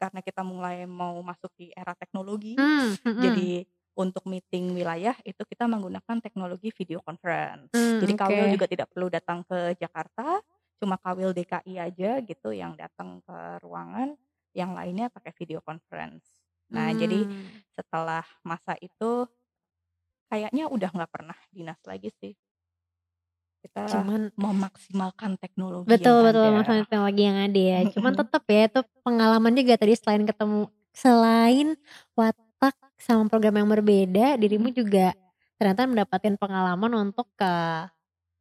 karena 0.00 0.20
kita 0.24 0.42
mulai 0.46 0.86
mau 0.88 1.18
masuk 1.26 1.52
di 1.58 1.70
era 1.74 1.92
teknologi. 1.98 2.58
Mmm, 2.58 2.96
mhm. 3.04 3.18
Jadi 3.18 3.66
untuk 3.98 4.24
meeting 4.30 4.72
wilayah 4.78 5.14
itu 5.26 5.42
kita 5.42 5.66
menggunakan 5.66 6.22
teknologi 6.22 6.70
video 6.70 7.02
conference. 7.02 7.74
Mmm, 7.74 8.00
Jadi 8.00 8.14
Kawil 8.14 8.46
oke. 8.46 8.48
juga 8.50 8.70
tidak 8.70 8.94
perlu 8.94 9.10
datang 9.10 9.42
ke 9.42 9.74
Jakarta, 9.74 10.38
cuma 10.78 10.94
Kawil 11.02 11.34
DKI 11.34 11.74
aja 11.82 12.22
gitu 12.22 12.54
yang 12.54 12.78
datang 12.78 13.18
ke 13.26 13.58
ruangan, 13.66 14.14
yang 14.54 14.70
lainnya 14.78 15.10
pakai 15.10 15.34
video 15.34 15.58
conference. 15.66 16.38
Nah, 16.70 16.94
jadi 16.94 17.26
Mmm. 17.26 17.62
setelah 17.74 18.22
masa 18.46 18.78
itu 18.78 19.26
kayaknya 20.30 20.64
udah 20.74 20.90
nggak 20.94 21.12
pernah 21.12 21.38
dinas 21.52 21.80
lagi 21.88 22.08
sih. 22.20 22.32
Kita 23.58 23.90
Cuman 23.90 24.30
memaksimalkan 24.38 25.34
teknologi 25.38 25.90
yang 25.90 25.98
Betul 25.98 26.18
betul, 26.30 26.46
ada. 26.46 26.56
maksimalin 26.62 26.84
teknologi 26.86 27.22
yang 27.26 27.38
ada 27.42 27.60
ya. 27.60 27.78
Cuman 27.94 28.12
tetep 28.14 28.42
ya 28.46 28.62
itu 28.70 28.80
pengalaman 29.02 29.52
juga 29.58 29.72
tadi 29.74 29.94
selain 29.98 30.22
ketemu 30.24 30.60
selain 30.94 31.68
watak 32.18 32.74
sama 32.98 33.30
program 33.30 33.54
yang 33.62 33.70
berbeda, 33.70 34.34
dirimu 34.34 34.74
juga 34.74 35.14
ternyata 35.58 35.86
mendapatkan 35.86 36.34
pengalaman 36.38 37.10
untuk 37.10 37.26
ke 37.34 37.52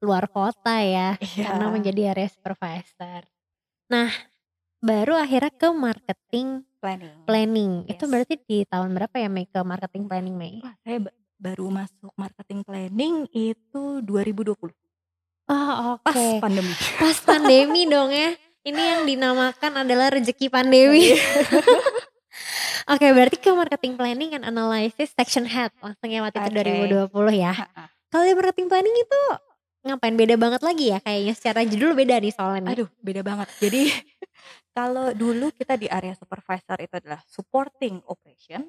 luar 0.01 0.29
kota 0.29 0.81
ya, 0.81 1.17
karena 1.17 1.65
Iya. 1.69 1.74
menjadi 1.74 2.01
area 2.13 2.29
supervisor. 2.29 3.25
Nah, 3.89 4.09
baru 4.81 5.17
akhirnya 5.17 5.50
ke 5.53 5.69
marketing 5.74 6.62
Planning. 6.77 7.17
planning. 7.25 7.71
Itu 7.89 8.05
Yes. 8.05 8.12
berarti 8.13 8.33
di 8.45 8.57
tahun 8.69 8.93
berapa 8.93 9.15
ya 9.17 9.29
Mei 9.29 9.50
ke 9.50 9.57
marketing 9.65 10.05
planning 10.05 10.36
Mei? 10.38 10.62
Wah, 10.62 10.77
saya 10.86 10.97
ba 11.01 11.12
baru 11.38 11.69
masuk 11.69 12.13
marketing 12.17 12.62
planning 12.65 13.25
itu 13.29 14.01
2020. 14.01 14.74
Oh 15.48 15.96
Pas 16.03 16.12
oke, 16.12 16.44
pandemi. 16.44 16.74
pas 17.00 17.18
pandemi 17.24 17.81
dong 17.88 18.12
ya. 18.12 18.36
Ini 18.68 18.81
yang 18.83 19.01
dinamakan 19.07 19.88
adalah 19.88 20.12
rezeki 20.12 20.51
pandemi. 20.51 21.16
Iya. 21.16 21.24
Oke, 22.92 23.07
berarti 23.12 23.36
ke 23.40 23.51
marketing 23.51 24.00
planning 24.00 24.31
and 24.36 24.44
analysis 24.48 25.12
section 25.12 25.44
head 25.48 25.72
langsung 25.83 26.07
ya 26.07 26.24
waktu 26.24 26.40
itu 26.40 26.51
Oke. 26.51 27.12
2020 27.12 27.44
ya. 27.44 27.51
Kalau 28.07 28.24
di 28.24 28.33
marketing 28.36 28.68
planning 28.72 28.96
itu 28.96 29.20
ngapain? 29.88 30.16
Beda 30.16 30.36
banget 30.36 30.62
lagi 30.64 30.86
ya 30.92 31.00
kayaknya 31.00 31.33
secara 31.36 31.64
judul 31.64 31.96
beda 31.96 32.16
nih 32.20 32.31
soalnya 32.36 32.60
nih. 32.68 32.72
Aduh, 32.75 32.90
beda 33.00 33.22
banget. 33.24 33.48
Jadi 33.60 33.81
kalau 34.77 35.12
dulu 35.16 35.51
kita 35.55 35.79
di 35.79 35.88
area 35.88 36.16
supervisor 36.16 36.79
itu 36.79 36.96
adalah 36.96 37.24
supporting 37.27 38.03
operation, 38.07 38.68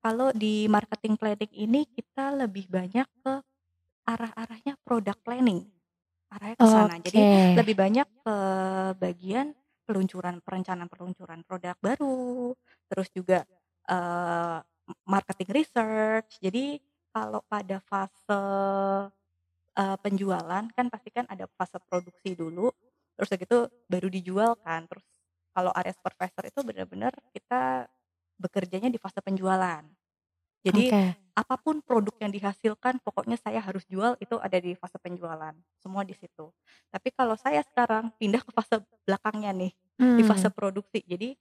kalau 0.00 0.32
di 0.32 0.64
marketing 0.68 1.16
planning 1.20 1.52
ini 1.52 1.84
kita 1.88 2.32
lebih 2.32 2.68
banyak 2.68 3.08
ke 3.24 3.32
arah-arahnya 4.04 4.80
product 4.84 5.20
planning, 5.20 5.68
arahnya 6.32 6.56
ke 6.60 6.66
sana. 6.68 6.94
Jadi 7.02 7.26
Oke. 7.26 7.58
lebih 7.58 7.74
banyak 7.78 8.06
ke 8.24 8.36
bagian 8.98 9.54
peluncuran 9.86 10.38
perencanaan 10.44 10.86
peluncuran 10.90 11.42
produk 11.46 11.74
baru, 11.82 12.54
terus 12.90 13.08
juga, 13.10 13.42
eee, 13.90 14.58
marketing 15.06 15.50
research. 15.54 16.38
Jadi 16.42 16.78
kalau 17.10 17.42
pada 17.50 17.78
fase, 17.82 18.38
eee, 19.78 19.96
penjualan 20.04 20.64
kan 20.76 20.86
pasti 20.92 21.08
kan 21.14 21.26
ada 21.30 21.46
fase 21.58 21.78
produksi 21.88 22.34
dulu, 22.38 22.70
terus 23.16 23.28
udah 23.30 23.40
gitu 23.40 23.58
baru 23.90 24.08
dijual 24.10 24.52
kan. 24.62 24.86
Terus 24.90 25.06
kalau 25.54 25.70
area 25.74 25.92
supervisor 25.94 26.44
itu 26.46 26.60
bener-bener 26.66 27.12
kita 27.34 27.86
bekerjanya 28.40 28.88
di 28.92 28.98
fase 29.02 29.20
penjualan. 29.22 29.84
Jadi 30.64 30.92
Oke. 30.92 31.16
apa 31.32 31.56
pun 31.56 31.80
produk 31.80 32.12
yang 32.20 32.32
dihasilkan 32.34 33.00
pokoknya 33.00 33.38
saya 33.40 33.62
harus 33.64 33.86
jual 33.88 34.18
itu 34.20 34.36
ada 34.42 34.58
di 34.60 34.76
fase 34.76 34.98
penjualan, 35.00 35.54
semua 35.80 36.02
di 36.04 36.12
situ. 36.12 36.52
Tapi 36.92 37.08
kalau 37.16 37.32
saya 37.38 37.64
sekarang 37.64 38.12
pindah 38.20 38.42
ke 38.44 38.50
fase 38.52 38.82
belakangnya 39.08 39.50
nih, 39.56 39.72
di 40.12 40.22
fase 40.26 40.48
Mmm. 40.48 40.52
produksi. 40.52 41.00
Jadi, 41.06 41.32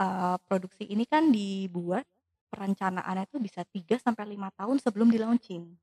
eee, 0.00 0.36
produksi 0.44 0.84
ini 0.90 1.04
kan 1.08 1.32
dibuat 1.32 2.04
perencanaannya 2.52 3.24
itu 3.30 3.38
bisa 3.40 3.62
3 3.68 3.96
sampai 4.00 4.24
5 4.36 4.50
tahun 4.52 4.76
sebelum 4.84 5.08
di-launching. 5.12 5.78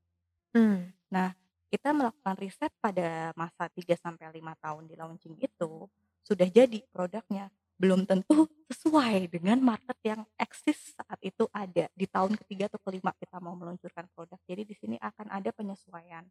Mmm. 0.54 0.92
Nah, 1.12 1.34
kita 1.70 1.90
melakukan 1.94 2.34
riset 2.38 2.72
pada 2.82 3.30
masa 3.38 3.70
3 3.70 3.94
sampai 3.98 4.30
5 4.34 4.54
tahun 4.58 4.86
di-launching 4.90 5.38
itu, 5.38 5.86
sudah 6.26 6.46
jadi 6.50 6.82
produknya, 6.90 7.50
belum 7.76 8.08
tentu 8.08 8.48
sesuai 8.72 9.28
dengan 9.30 9.60
market 9.60 9.98
yang 10.04 10.22
eksis 10.40 10.96
saat 10.96 11.20
itu 11.22 11.44
ada 11.52 11.86
di 11.92 12.06
tahun 12.08 12.34
ke-3 12.40 12.72
atau 12.72 12.80
ke-5 12.82 13.12
kita 13.16 13.38
mau 13.44 13.52
meluncurkan 13.56 14.08
produk. 14.16 14.40
Jadi 14.48 14.62
di 14.68 14.74
sini 14.76 14.96
akan 15.00 15.28
ada 15.32 15.50
penyesuaian. 15.52 16.24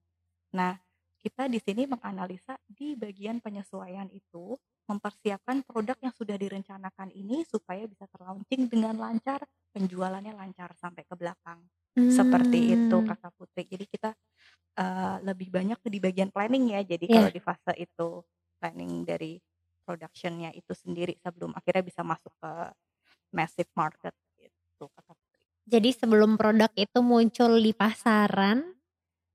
Nah, 0.55 0.77
kita 1.21 1.49
di 1.51 1.59
sini 1.61 1.85
menganalisa 1.89 2.57
di 2.65 2.95
bagian 2.97 3.41
penyesuaian 3.43 4.07
itu, 4.13 4.55
mempersiapkan 4.89 5.65
produk 5.67 5.97
yang 6.01 6.13
sudah 6.15 6.37
direncanakan 6.39 7.09
ini 7.13 7.43
supaya 7.47 7.85
bisa 7.89 8.05
ter-launching 8.09 8.69
dengan 8.71 8.95
lancar, 8.97 9.41
penjualannya 9.75 10.33
lancar 10.37 10.73
sampai 10.77 11.03
ke 11.05 11.15
belakang. 11.17 11.65
Seperti 12.09 12.73
itu 12.77 12.97
Mmm. 12.97 13.05
Kakak 13.05 13.33
Putri. 13.37 13.65
Jadi 13.67 13.85
kita, 13.89 14.13
eee, 14.79 15.15
lebih 15.27 15.49
banyak 15.53 15.79
di 15.87 15.99
bagian 16.03 16.29
planning 16.33 16.73
ya. 16.75 16.81
Jadi 16.85 17.07
Iya. 17.07 17.11
kalau 17.11 17.31
di 17.33 17.39
fase 17.43 17.73
itu, 17.77 18.23
planning 18.61 19.03
dari 19.07 19.39
production-nya 19.85 20.51
itu 20.57 20.73
sendiri 20.73 21.15
sebelum 21.21 21.53
akhirnya 21.53 21.85
bisa 21.85 22.01
masuk 22.01 22.33
ke 22.41 22.51
massive 23.31 23.69
market 23.77 24.11
gitu. 24.35 24.89
Jadi 25.65 25.89
sebelum 25.93 26.37
produk 26.37 26.69
itu 26.77 26.99
muncul 27.01 27.57
di 27.57 27.73
pasaran, 27.73 28.75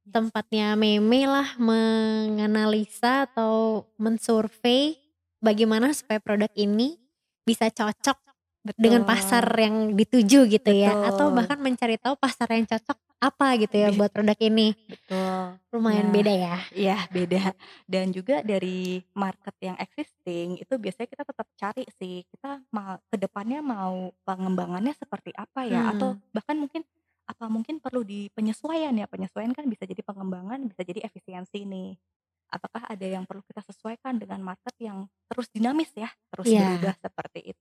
tempatnya 0.06 0.78
Meme 0.78 1.26
lah 1.26 1.58
menganalisa 1.58 3.30
atau 3.30 3.86
mensurvei 3.98 4.98
bagaimana 5.42 5.90
supaya 5.90 6.22
produk 6.22 6.50
ini 6.54 6.98
bisa 7.42 7.66
cocok 7.70 8.29
dengan 8.76 9.02
pasar 9.08 9.44
Betul. 9.44 9.62
yang 9.64 9.76
dituju 9.96 10.40
gitu 10.48 10.70
ya, 10.70 10.92
atau 10.92 11.32
Betul. 11.32 11.36
bahkan 11.40 11.58
mencari 11.58 11.96
tahu 11.96 12.14
pasar 12.16 12.48
yang 12.52 12.68
cocok 12.68 12.98
apa 13.20 13.48
gitu 13.60 13.76
ya 13.76 13.88
buat 13.92 14.08
produk 14.12 14.36
ini. 14.40 14.72
betul. 14.88 15.60
Lumayan 15.70 16.08
Nah 16.08 16.14
beda 16.16 16.32
ya. 16.34 16.56
iya 16.74 16.98
beda. 17.08 17.52
Dan 17.86 18.10
juga 18.10 18.42
dari 18.42 19.00
market 19.14 19.54
yang 19.62 19.76
existing 19.78 20.58
itu 20.58 20.74
biasanya 20.76 21.08
kita 21.08 21.24
tetap 21.24 21.46
cari 21.54 21.84
sih, 21.94 22.24
kita 22.26 22.58
ma 22.74 22.96
ke 23.06 23.16
depannya 23.16 23.60
mau 23.62 24.10
pengembangannya 24.24 24.92
seperti 24.96 25.30
apa 25.36 25.64
ya, 25.68 25.92
atau 25.92 26.16
Mmm. 26.16 26.32
bahkan 26.34 26.56
mungkin 26.58 26.82
apa 27.30 27.46
mungkin 27.46 27.78
perlu 27.78 28.02
di 28.02 28.26
penyesuaian 28.34 28.90
ya, 28.92 29.06
penyesuaian 29.06 29.54
kan 29.54 29.62
bisa 29.70 29.86
jadi 29.86 30.02
pengembangan, 30.02 30.58
bisa 30.66 30.82
jadi 30.82 31.06
efisiensi 31.06 31.62
nih. 31.62 31.94
Apakah 32.50 32.82
ada 32.90 33.06
yang 33.06 33.22
perlu 33.30 33.46
kita 33.46 33.62
sesuaikan 33.62 34.18
dengan 34.18 34.42
market 34.42 34.74
yang 34.82 35.06
terus 35.30 35.46
dinamis 35.54 35.94
ya, 35.94 36.10
terus 36.34 36.50
berubah 36.50 36.98
Iya. 36.98 37.04
seperti 37.06 37.40
itu. 37.54 37.59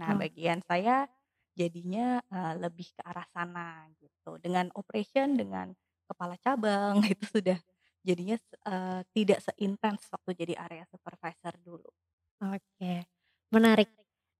Nah, 0.00 0.12
Oh. 0.12 0.22
bagian 0.22 0.60
saya 0.64 1.06
jadinya, 1.58 2.20
eee, 2.32 2.54
lebih 2.64 2.88
ke 2.96 3.02
arah 3.04 3.26
sana 3.34 3.86
gitu. 4.00 4.38
Dengan 4.40 4.70
operation, 4.78 5.36
dengan 5.36 5.68
kepala 6.08 6.36
cabang 6.40 7.00
itu 7.14 7.24
sudah 7.28 7.58
jadinya, 8.06 8.36
eee, 8.70 9.00
tidak 9.16 9.38
seintens 9.44 10.08
waktu 10.14 10.30
jadi 10.46 10.54
area 10.58 10.84
supervisor 10.88 11.54
dulu. 11.60 11.90
Oke, 12.40 13.04
menarik. 13.52 13.88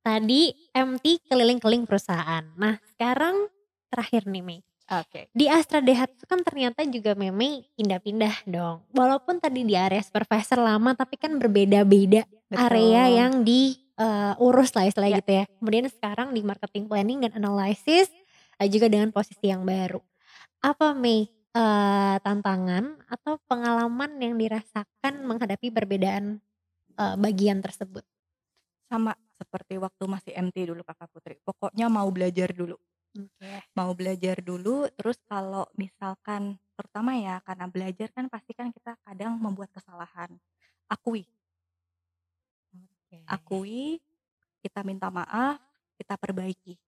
Tadi 0.00 0.56
MT 0.72 1.20
keliling-keliling 1.28 1.84
perusahaan. 1.84 2.44
Nah, 2.56 2.80
sekarang 2.96 3.52
terakhir 3.92 4.24
nih 4.24 4.40
Mei, 4.40 4.60
Oke. 4.90 5.30
Di 5.30 5.46
Astra 5.46 5.78
Daihatsu 5.78 6.26
kan 6.26 6.42
ternyata 6.42 6.82
juga 6.82 7.14
Meme 7.14 7.62
pindah-pindah 7.78 8.42
dong. 8.50 8.82
Walaupun 8.90 9.38
tadi 9.38 9.62
di 9.62 9.78
area 9.78 10.02
supervisor 10.02 10.58
lama 10.58 10.98
tapi 10.98 11.14
kan 11.14 11.38
berbeda-beda 11.38 12.26
area 12.50 13.06
yang 13.06 13.46
diurus 13.46 14.74
lah 14.74 14.90
istilahnya 14.90 15.14
Ya. 15.14 15.20
gitu 15.22 15.32
ya. 15.38 15.44
Kemudian 15.62 15.86
sekarang 15.86 16.34
di 16.34 16.42
marketing 16.42 16.90
planning 16.90 17.22
dan 17.22 17.38
analisis 17.38 18.10
eh, 18.58 18.66
juga 18.66 18.90
dengan 18.90 19.14
posisi 19.14 19.46
yang 19.46 19.62
baru. 19.62 20.02
Apa 20.58 20.90
Mei 20.98 21.30
eh, 21.30 22.16
tantangan 22.26 23.06
atau 23.06 23.38
pengalaman 23.46 24.18
yang 24.18 24.34
dirasakan 24.34 25.22
menghadapi 25.22 25.70
perbedaan 25.70 26.42
eh, 26.98 27.14
bagian 27.14 27.62
tersebut? 27.62 28.02
Sama 28.90 29.14
seperti 29.38 29.78
waktu 29.78 30.02
masih 30.10 30.34
MT 30.34 30.74
dulu 30.74 30.82
Kakak 30.82 31.14
Putri. 31.14 31.38
Pokoknya 31.46 31.86
mau 31.86 32.10
belajar 32.10 32.50
dulu. 32.50 32.74
Oke. 33.18 33.50
Mau 33.74 33.90
belajar 33.98 34.38
dulu 34.38 34.86
terus 34.94 35.18
kalau 35.26 35.66
misalkan 35.74 36.54
pertama 36.78 37.18
ya 37.18 37.42
karena 37.42 37.66
belajar 37.66 38.08
kan 38.14 38.30
pasti 38.30 38.54
kan 38.54 38.70
kita 38.70 38.94
kadang 39.02 39.34
membuat 39.36 39.74
kesalahan. 39.74 40.30
Akui, 40.90 41.22
akui, 43.26 43.98
kita 44.62 44.82
minta 44.82 45.10
maaf, 45.10 45.58
kita 45.98 46.14
perbaiki. 46.18 46.78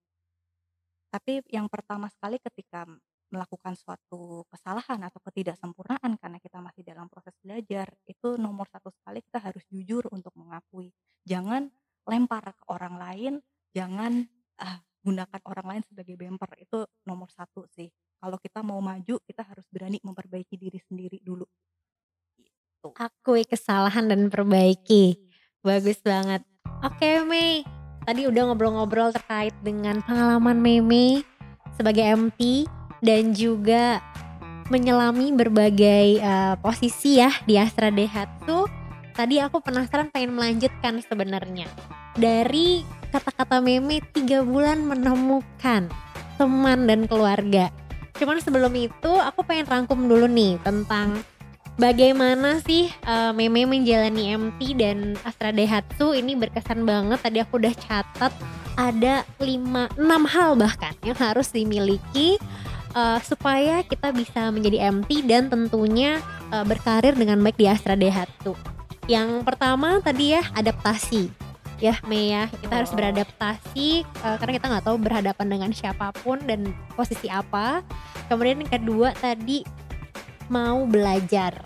Tapi 1.13 1.45
yang 1.53 1.69
pertama 1.69 2.09
sekali 2.09 2.41
ketika 2.41 2.89
melakukan 3.33 3.73
suatu 3.77 4.45
kesalahan 4.53 5.01
atau 5.09 5.21
ketidaksempurnaan 5.25 6.21
karena 6.21 6.39
kita 6.41 6.61
masih 6.61 6.85
dalam 6.85 7.09
proses 7.09 7.33
belajar, 7.41 7.89
itu 8.05 8.37
nomor 8.37 8.69
satu 8.69 8.93
sekali 8.93 9.25
kita 9.25 9.41
harus 9.41 9.65
jujur 9.73 10.05
untuk 10.13 10.33
mengakui. 10.37 10.93
Jangan 11.25 11.69
lempar 12.05 12.53
ke 12.53 12.65
orang 12.69 12.95
lain, 13.01 13.33
jangan 13.73 14.29
ah, 14.61 14.81
gunakan 15.03 15.41
orang 15.45 15.67
lain 15.67 15.83
sebagai 15.85 16.15
bemper. 16.15 16.51
Itu 16.59 16.87
nomor 17.05 17.29
satu 17.29 17.67
sih. 17.75 17.91
Kalau 18.23 18.39
kita 18.39 18.63
mau 18.63 18.79
maju, 18.79 19.19
kita 19.27 19.43
harus 19.43 19.67
berani 19.69 19.99
memperbaiki 19.99 20.55
diri 20.55 20.79
sendiri 20.79 21.19
dulu. 21.19 21.43
Gitu. 22.39 22.95
Akui 22.95 23.43
kesalahan 23.43 24.07
dan 24.07 24.31
perbaiki. 24.31 25.19
Bagus 25.63 25.99
banget. 26.03 26.47
Oke 26.83 27.23
Mei, 27.23 27.63
tadi 28.03 28.27
udah 28.27 28.51
ngobrol-ngobrol 28.51 29.15
terkait 29.15 29.55
dengan 29.63 30.03
pengalaman 30.03 30.59
Meme 30.59 31.23
sebagai 31.75 32.03
MT 32.03 32.67
dan 33.03 33.35
juga 33.35 34.03
menyelami 34.71 35.35
berbagai 35.35 36.19
eh, 36.19 36.55
posisi 36.59 37.19
ya 37.19 37.31
di 37.47 37.59
Astra 37.59 37.91
Daihatsu. 37.91 38.67
Tadi 39.15 39.39
aku 39.39 39.63
penasaran 39.63 40.09
pengen 40.11 40.35
melanjutkan 40.35 40.99
sebenarnya. 41.05 41.69
Dari 42.13 42.85
kata-kata 43.13 43.61
Meme 43.61 44.01
tiga 44.13 44.41
bulan 44.41 44.85
menemukan 44.85 45.89
teman 46.41 46.89
dan 46.89 47.05
keluarga. 47.05 47.69
Cuman 48.17 48.41
sebelum 48.41 48.73
itu 48.77 49.13
aku 49.13 49.45
pengen 49.45 49.69
rangkum 49.69 50.09
dulu 50.09 50.29
nih 50.29 50.57
tentang 50.65 51.21
bagaimana 51.77 52.61
sih 52.65 52.89
eh, 52.89 53.33
Meme 53.33 53.69
menjalani 53.69 54.37
MT 54.37 54.61
dan 54.77 55.17
Astra 55.25 55.53
Daihatsu 55.53 56.17
ini 56.17 56.37
berkesan 56.37 56.85
banget. 56.85 57.21
Tadi 57.21 57.39
aku 57.41 57.61
udah 57.61 57.75
catat 57.77 58.33
ada 58.77 59.25
5 59.37 60.01
6 60.01 60.33
hal 60.33 60.51
bahkan 60.57 60.97
yang 61.05 61.17
harus 61.21 61.53
dimiliki 61.53 62.41
eh, 62.97 63.19
supaya 63.25 63.85
kita 63.85 64.13
bisa 64.13 64.49
menjadi 64.49 64.89
MT 64.93 65.29
dan 65.29 65.53
tentunya 65.53 66.21
eh, 66.53 66.65
berkarir 66.65 67.13
dengan 67.17 67.41
baik 67.41 67.61
di 67.61 67.69
Astra 67.69 67.97
Daihatsu. 67.97 68.57
Yang 69.11 69.43
pertama 69.45 69.99
tadi 69.99 70.37
ya 70.37 70.43
adaptasi. 70.55 71.52
Ya 71.83 71.99
Mei 72.07 72.31
ya, 72.31 72.47
kita 72.63 72.79
harus 72.79 72.95
beradaptasi 72.95 74.07
eh, 74.07 74.37
karena 74.39 74.53
kita 74.55 74.67
nggak 74.71 74.87
tahu 74.87 74.97
berhadapan 75.03 75.47
dengan 75.51 75.71
siapa 75.75 76.15
pun 76.23 76.39
dan 76.47 76.71
posisi 76.95 77.27
apa. 77.27 77.83
Kemudian 78.31 78.63
yang 78.63 78.71
kedua 78.71 79.11
tadi 79.19 79.67
mau 80.47 80.87
belajar. 80.87 81.59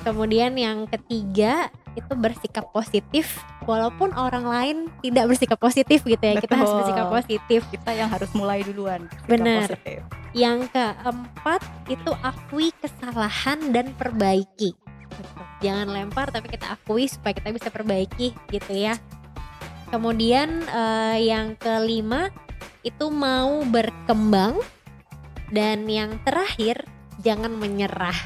Kemudian 0.00 0.56
yang 0.56 0.88
ketiga 0.88 1.68
itu 1.92 2.14
bersikap 2.14 2.70
positif 2.70 3.42
walaupun 3.68 4.14
orang 4.14 4.46
lain 4.46 4.76
tidak 5.04 5.28
bersikap 5.28 5.58
positif 5.60 6.00
gitu 6.06 6.24
ya. 6.24 6.40
Kita 6.40 6.56
harus 6.56 6.72
Betul. 6.72 6.80
bersikap 6.80 7.06
positif. 7.12 7.60
Kita 7.68 7.90
yang 7.92 8.08
harus 8.08 8.30
mulai 8.32 8.64
duluan. 8.64 9.04
Benar. 9.28 9.68
positif. 9.68 10.00
Yang 10.32 10.72
keempat 10.72 11.60
itu 11.92 12.10
akui 12.24 12.72
kesalahan 12.80 13.60
dan 13.76 13.92
perbaiki. 13.92 14.72
Betul. 15.12 15.44
Jangan 15.58 15.90
lempar 15.90 16.30
tapi 16.30 16.46
kita 16.48 16.78
akui 16.78 17.10
supaya 17.10 17.34
kita 17.34 17.50
bisa 17.50 17.68
perbaiki 17.68 18.32
gitu 18.48 18.72
ya. 18.72 18.94
Kemudian 19.88 20.64
eh, 20.68 21.28
yang 21.28 21.56
kelima 21.56 22.28
itu 22.86 23.10
mau 23.10 23.64
berkembang 23.66 24.60
dan 25.52 25.88
yang 25.88 26.20
terakhir 26.22 26.84
jangan 27.24 27.52
menyerah. 27.56 28.16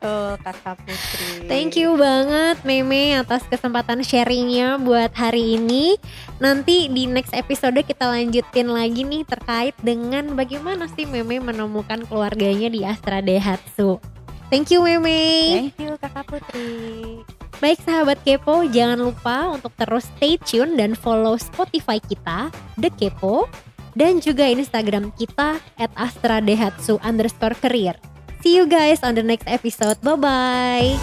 Betul, 0.00 0.40
Kakak 0.40 0.80
Putri. 0.80 1.44
Thank 1.44 1.76
you 1.76 1.92
banget 2.00 2.64
Meme 2.64 3.20
atas 3.20 3.44
kesempatan 3.44 4.00
sharingnya 4.00 4.80
buat 4.80 5.12
hari 5.12 5.60
ini. 5.60 6.00
Nanti 6.40 6.88
di 6.88 7.04
next 7.04 7.36
episode 7.36 7.76
kita 7.84 8.08
lanjutin 8.08 8.72
lagi 8.72 9.04
nih 9.04 9.28
terkait 9.28 9.76
dengan 9.84 10.32
bagaimana 10.32 10.88
sih 10.96 11.04
Meme 11.04 11.44
menemukan 11.44 12.08
keluarganya 12.08 12.72
di 12.72 12.80
Astra 12.80 13.20
Daihatsu. 13.20 14.00
Thank 14.48 14.72
you 14.72 14.80
Meme. 14.80 15.68
Thank 15.68 15.76
you 15.78 15.92
Kakak 16.00 16.24
Putri. 16.26 17.39
Baik 17.60 17.84
sahabat 17.84 18.16
Kepo, 18.24 18.64
jangan 18.72 19.12
lupa 19.12 19.52
untuk 19.52 19.76
terus 19.76 20.08
stay 20.16 20.40
tune 20.40 20.80
dan 20.80 20.96
follow 20.96 21.36
Spotify 21.36 22.00
kita, 22.00 22.48
The 22.80 22.88
Kepo, 22.88 23.52
dan 23.92 24.16
juga 24.16 24.48
Instagram 24.48 25.12
kita 25.12 25.60
at 25.76 25.92
Astra 25.92 26.40
Daihatsu 26.40 26.96
underscore 27.04 27.52
career. 27.60 28.00
See 28.40 28.56
you 28.56 28.64
guys 28.64 29.04
on 29.04 29.12
the 29.12 29.20
next 29.20 29.44
episode. 29.44 30.00
Bye-bye. 30.00 30.96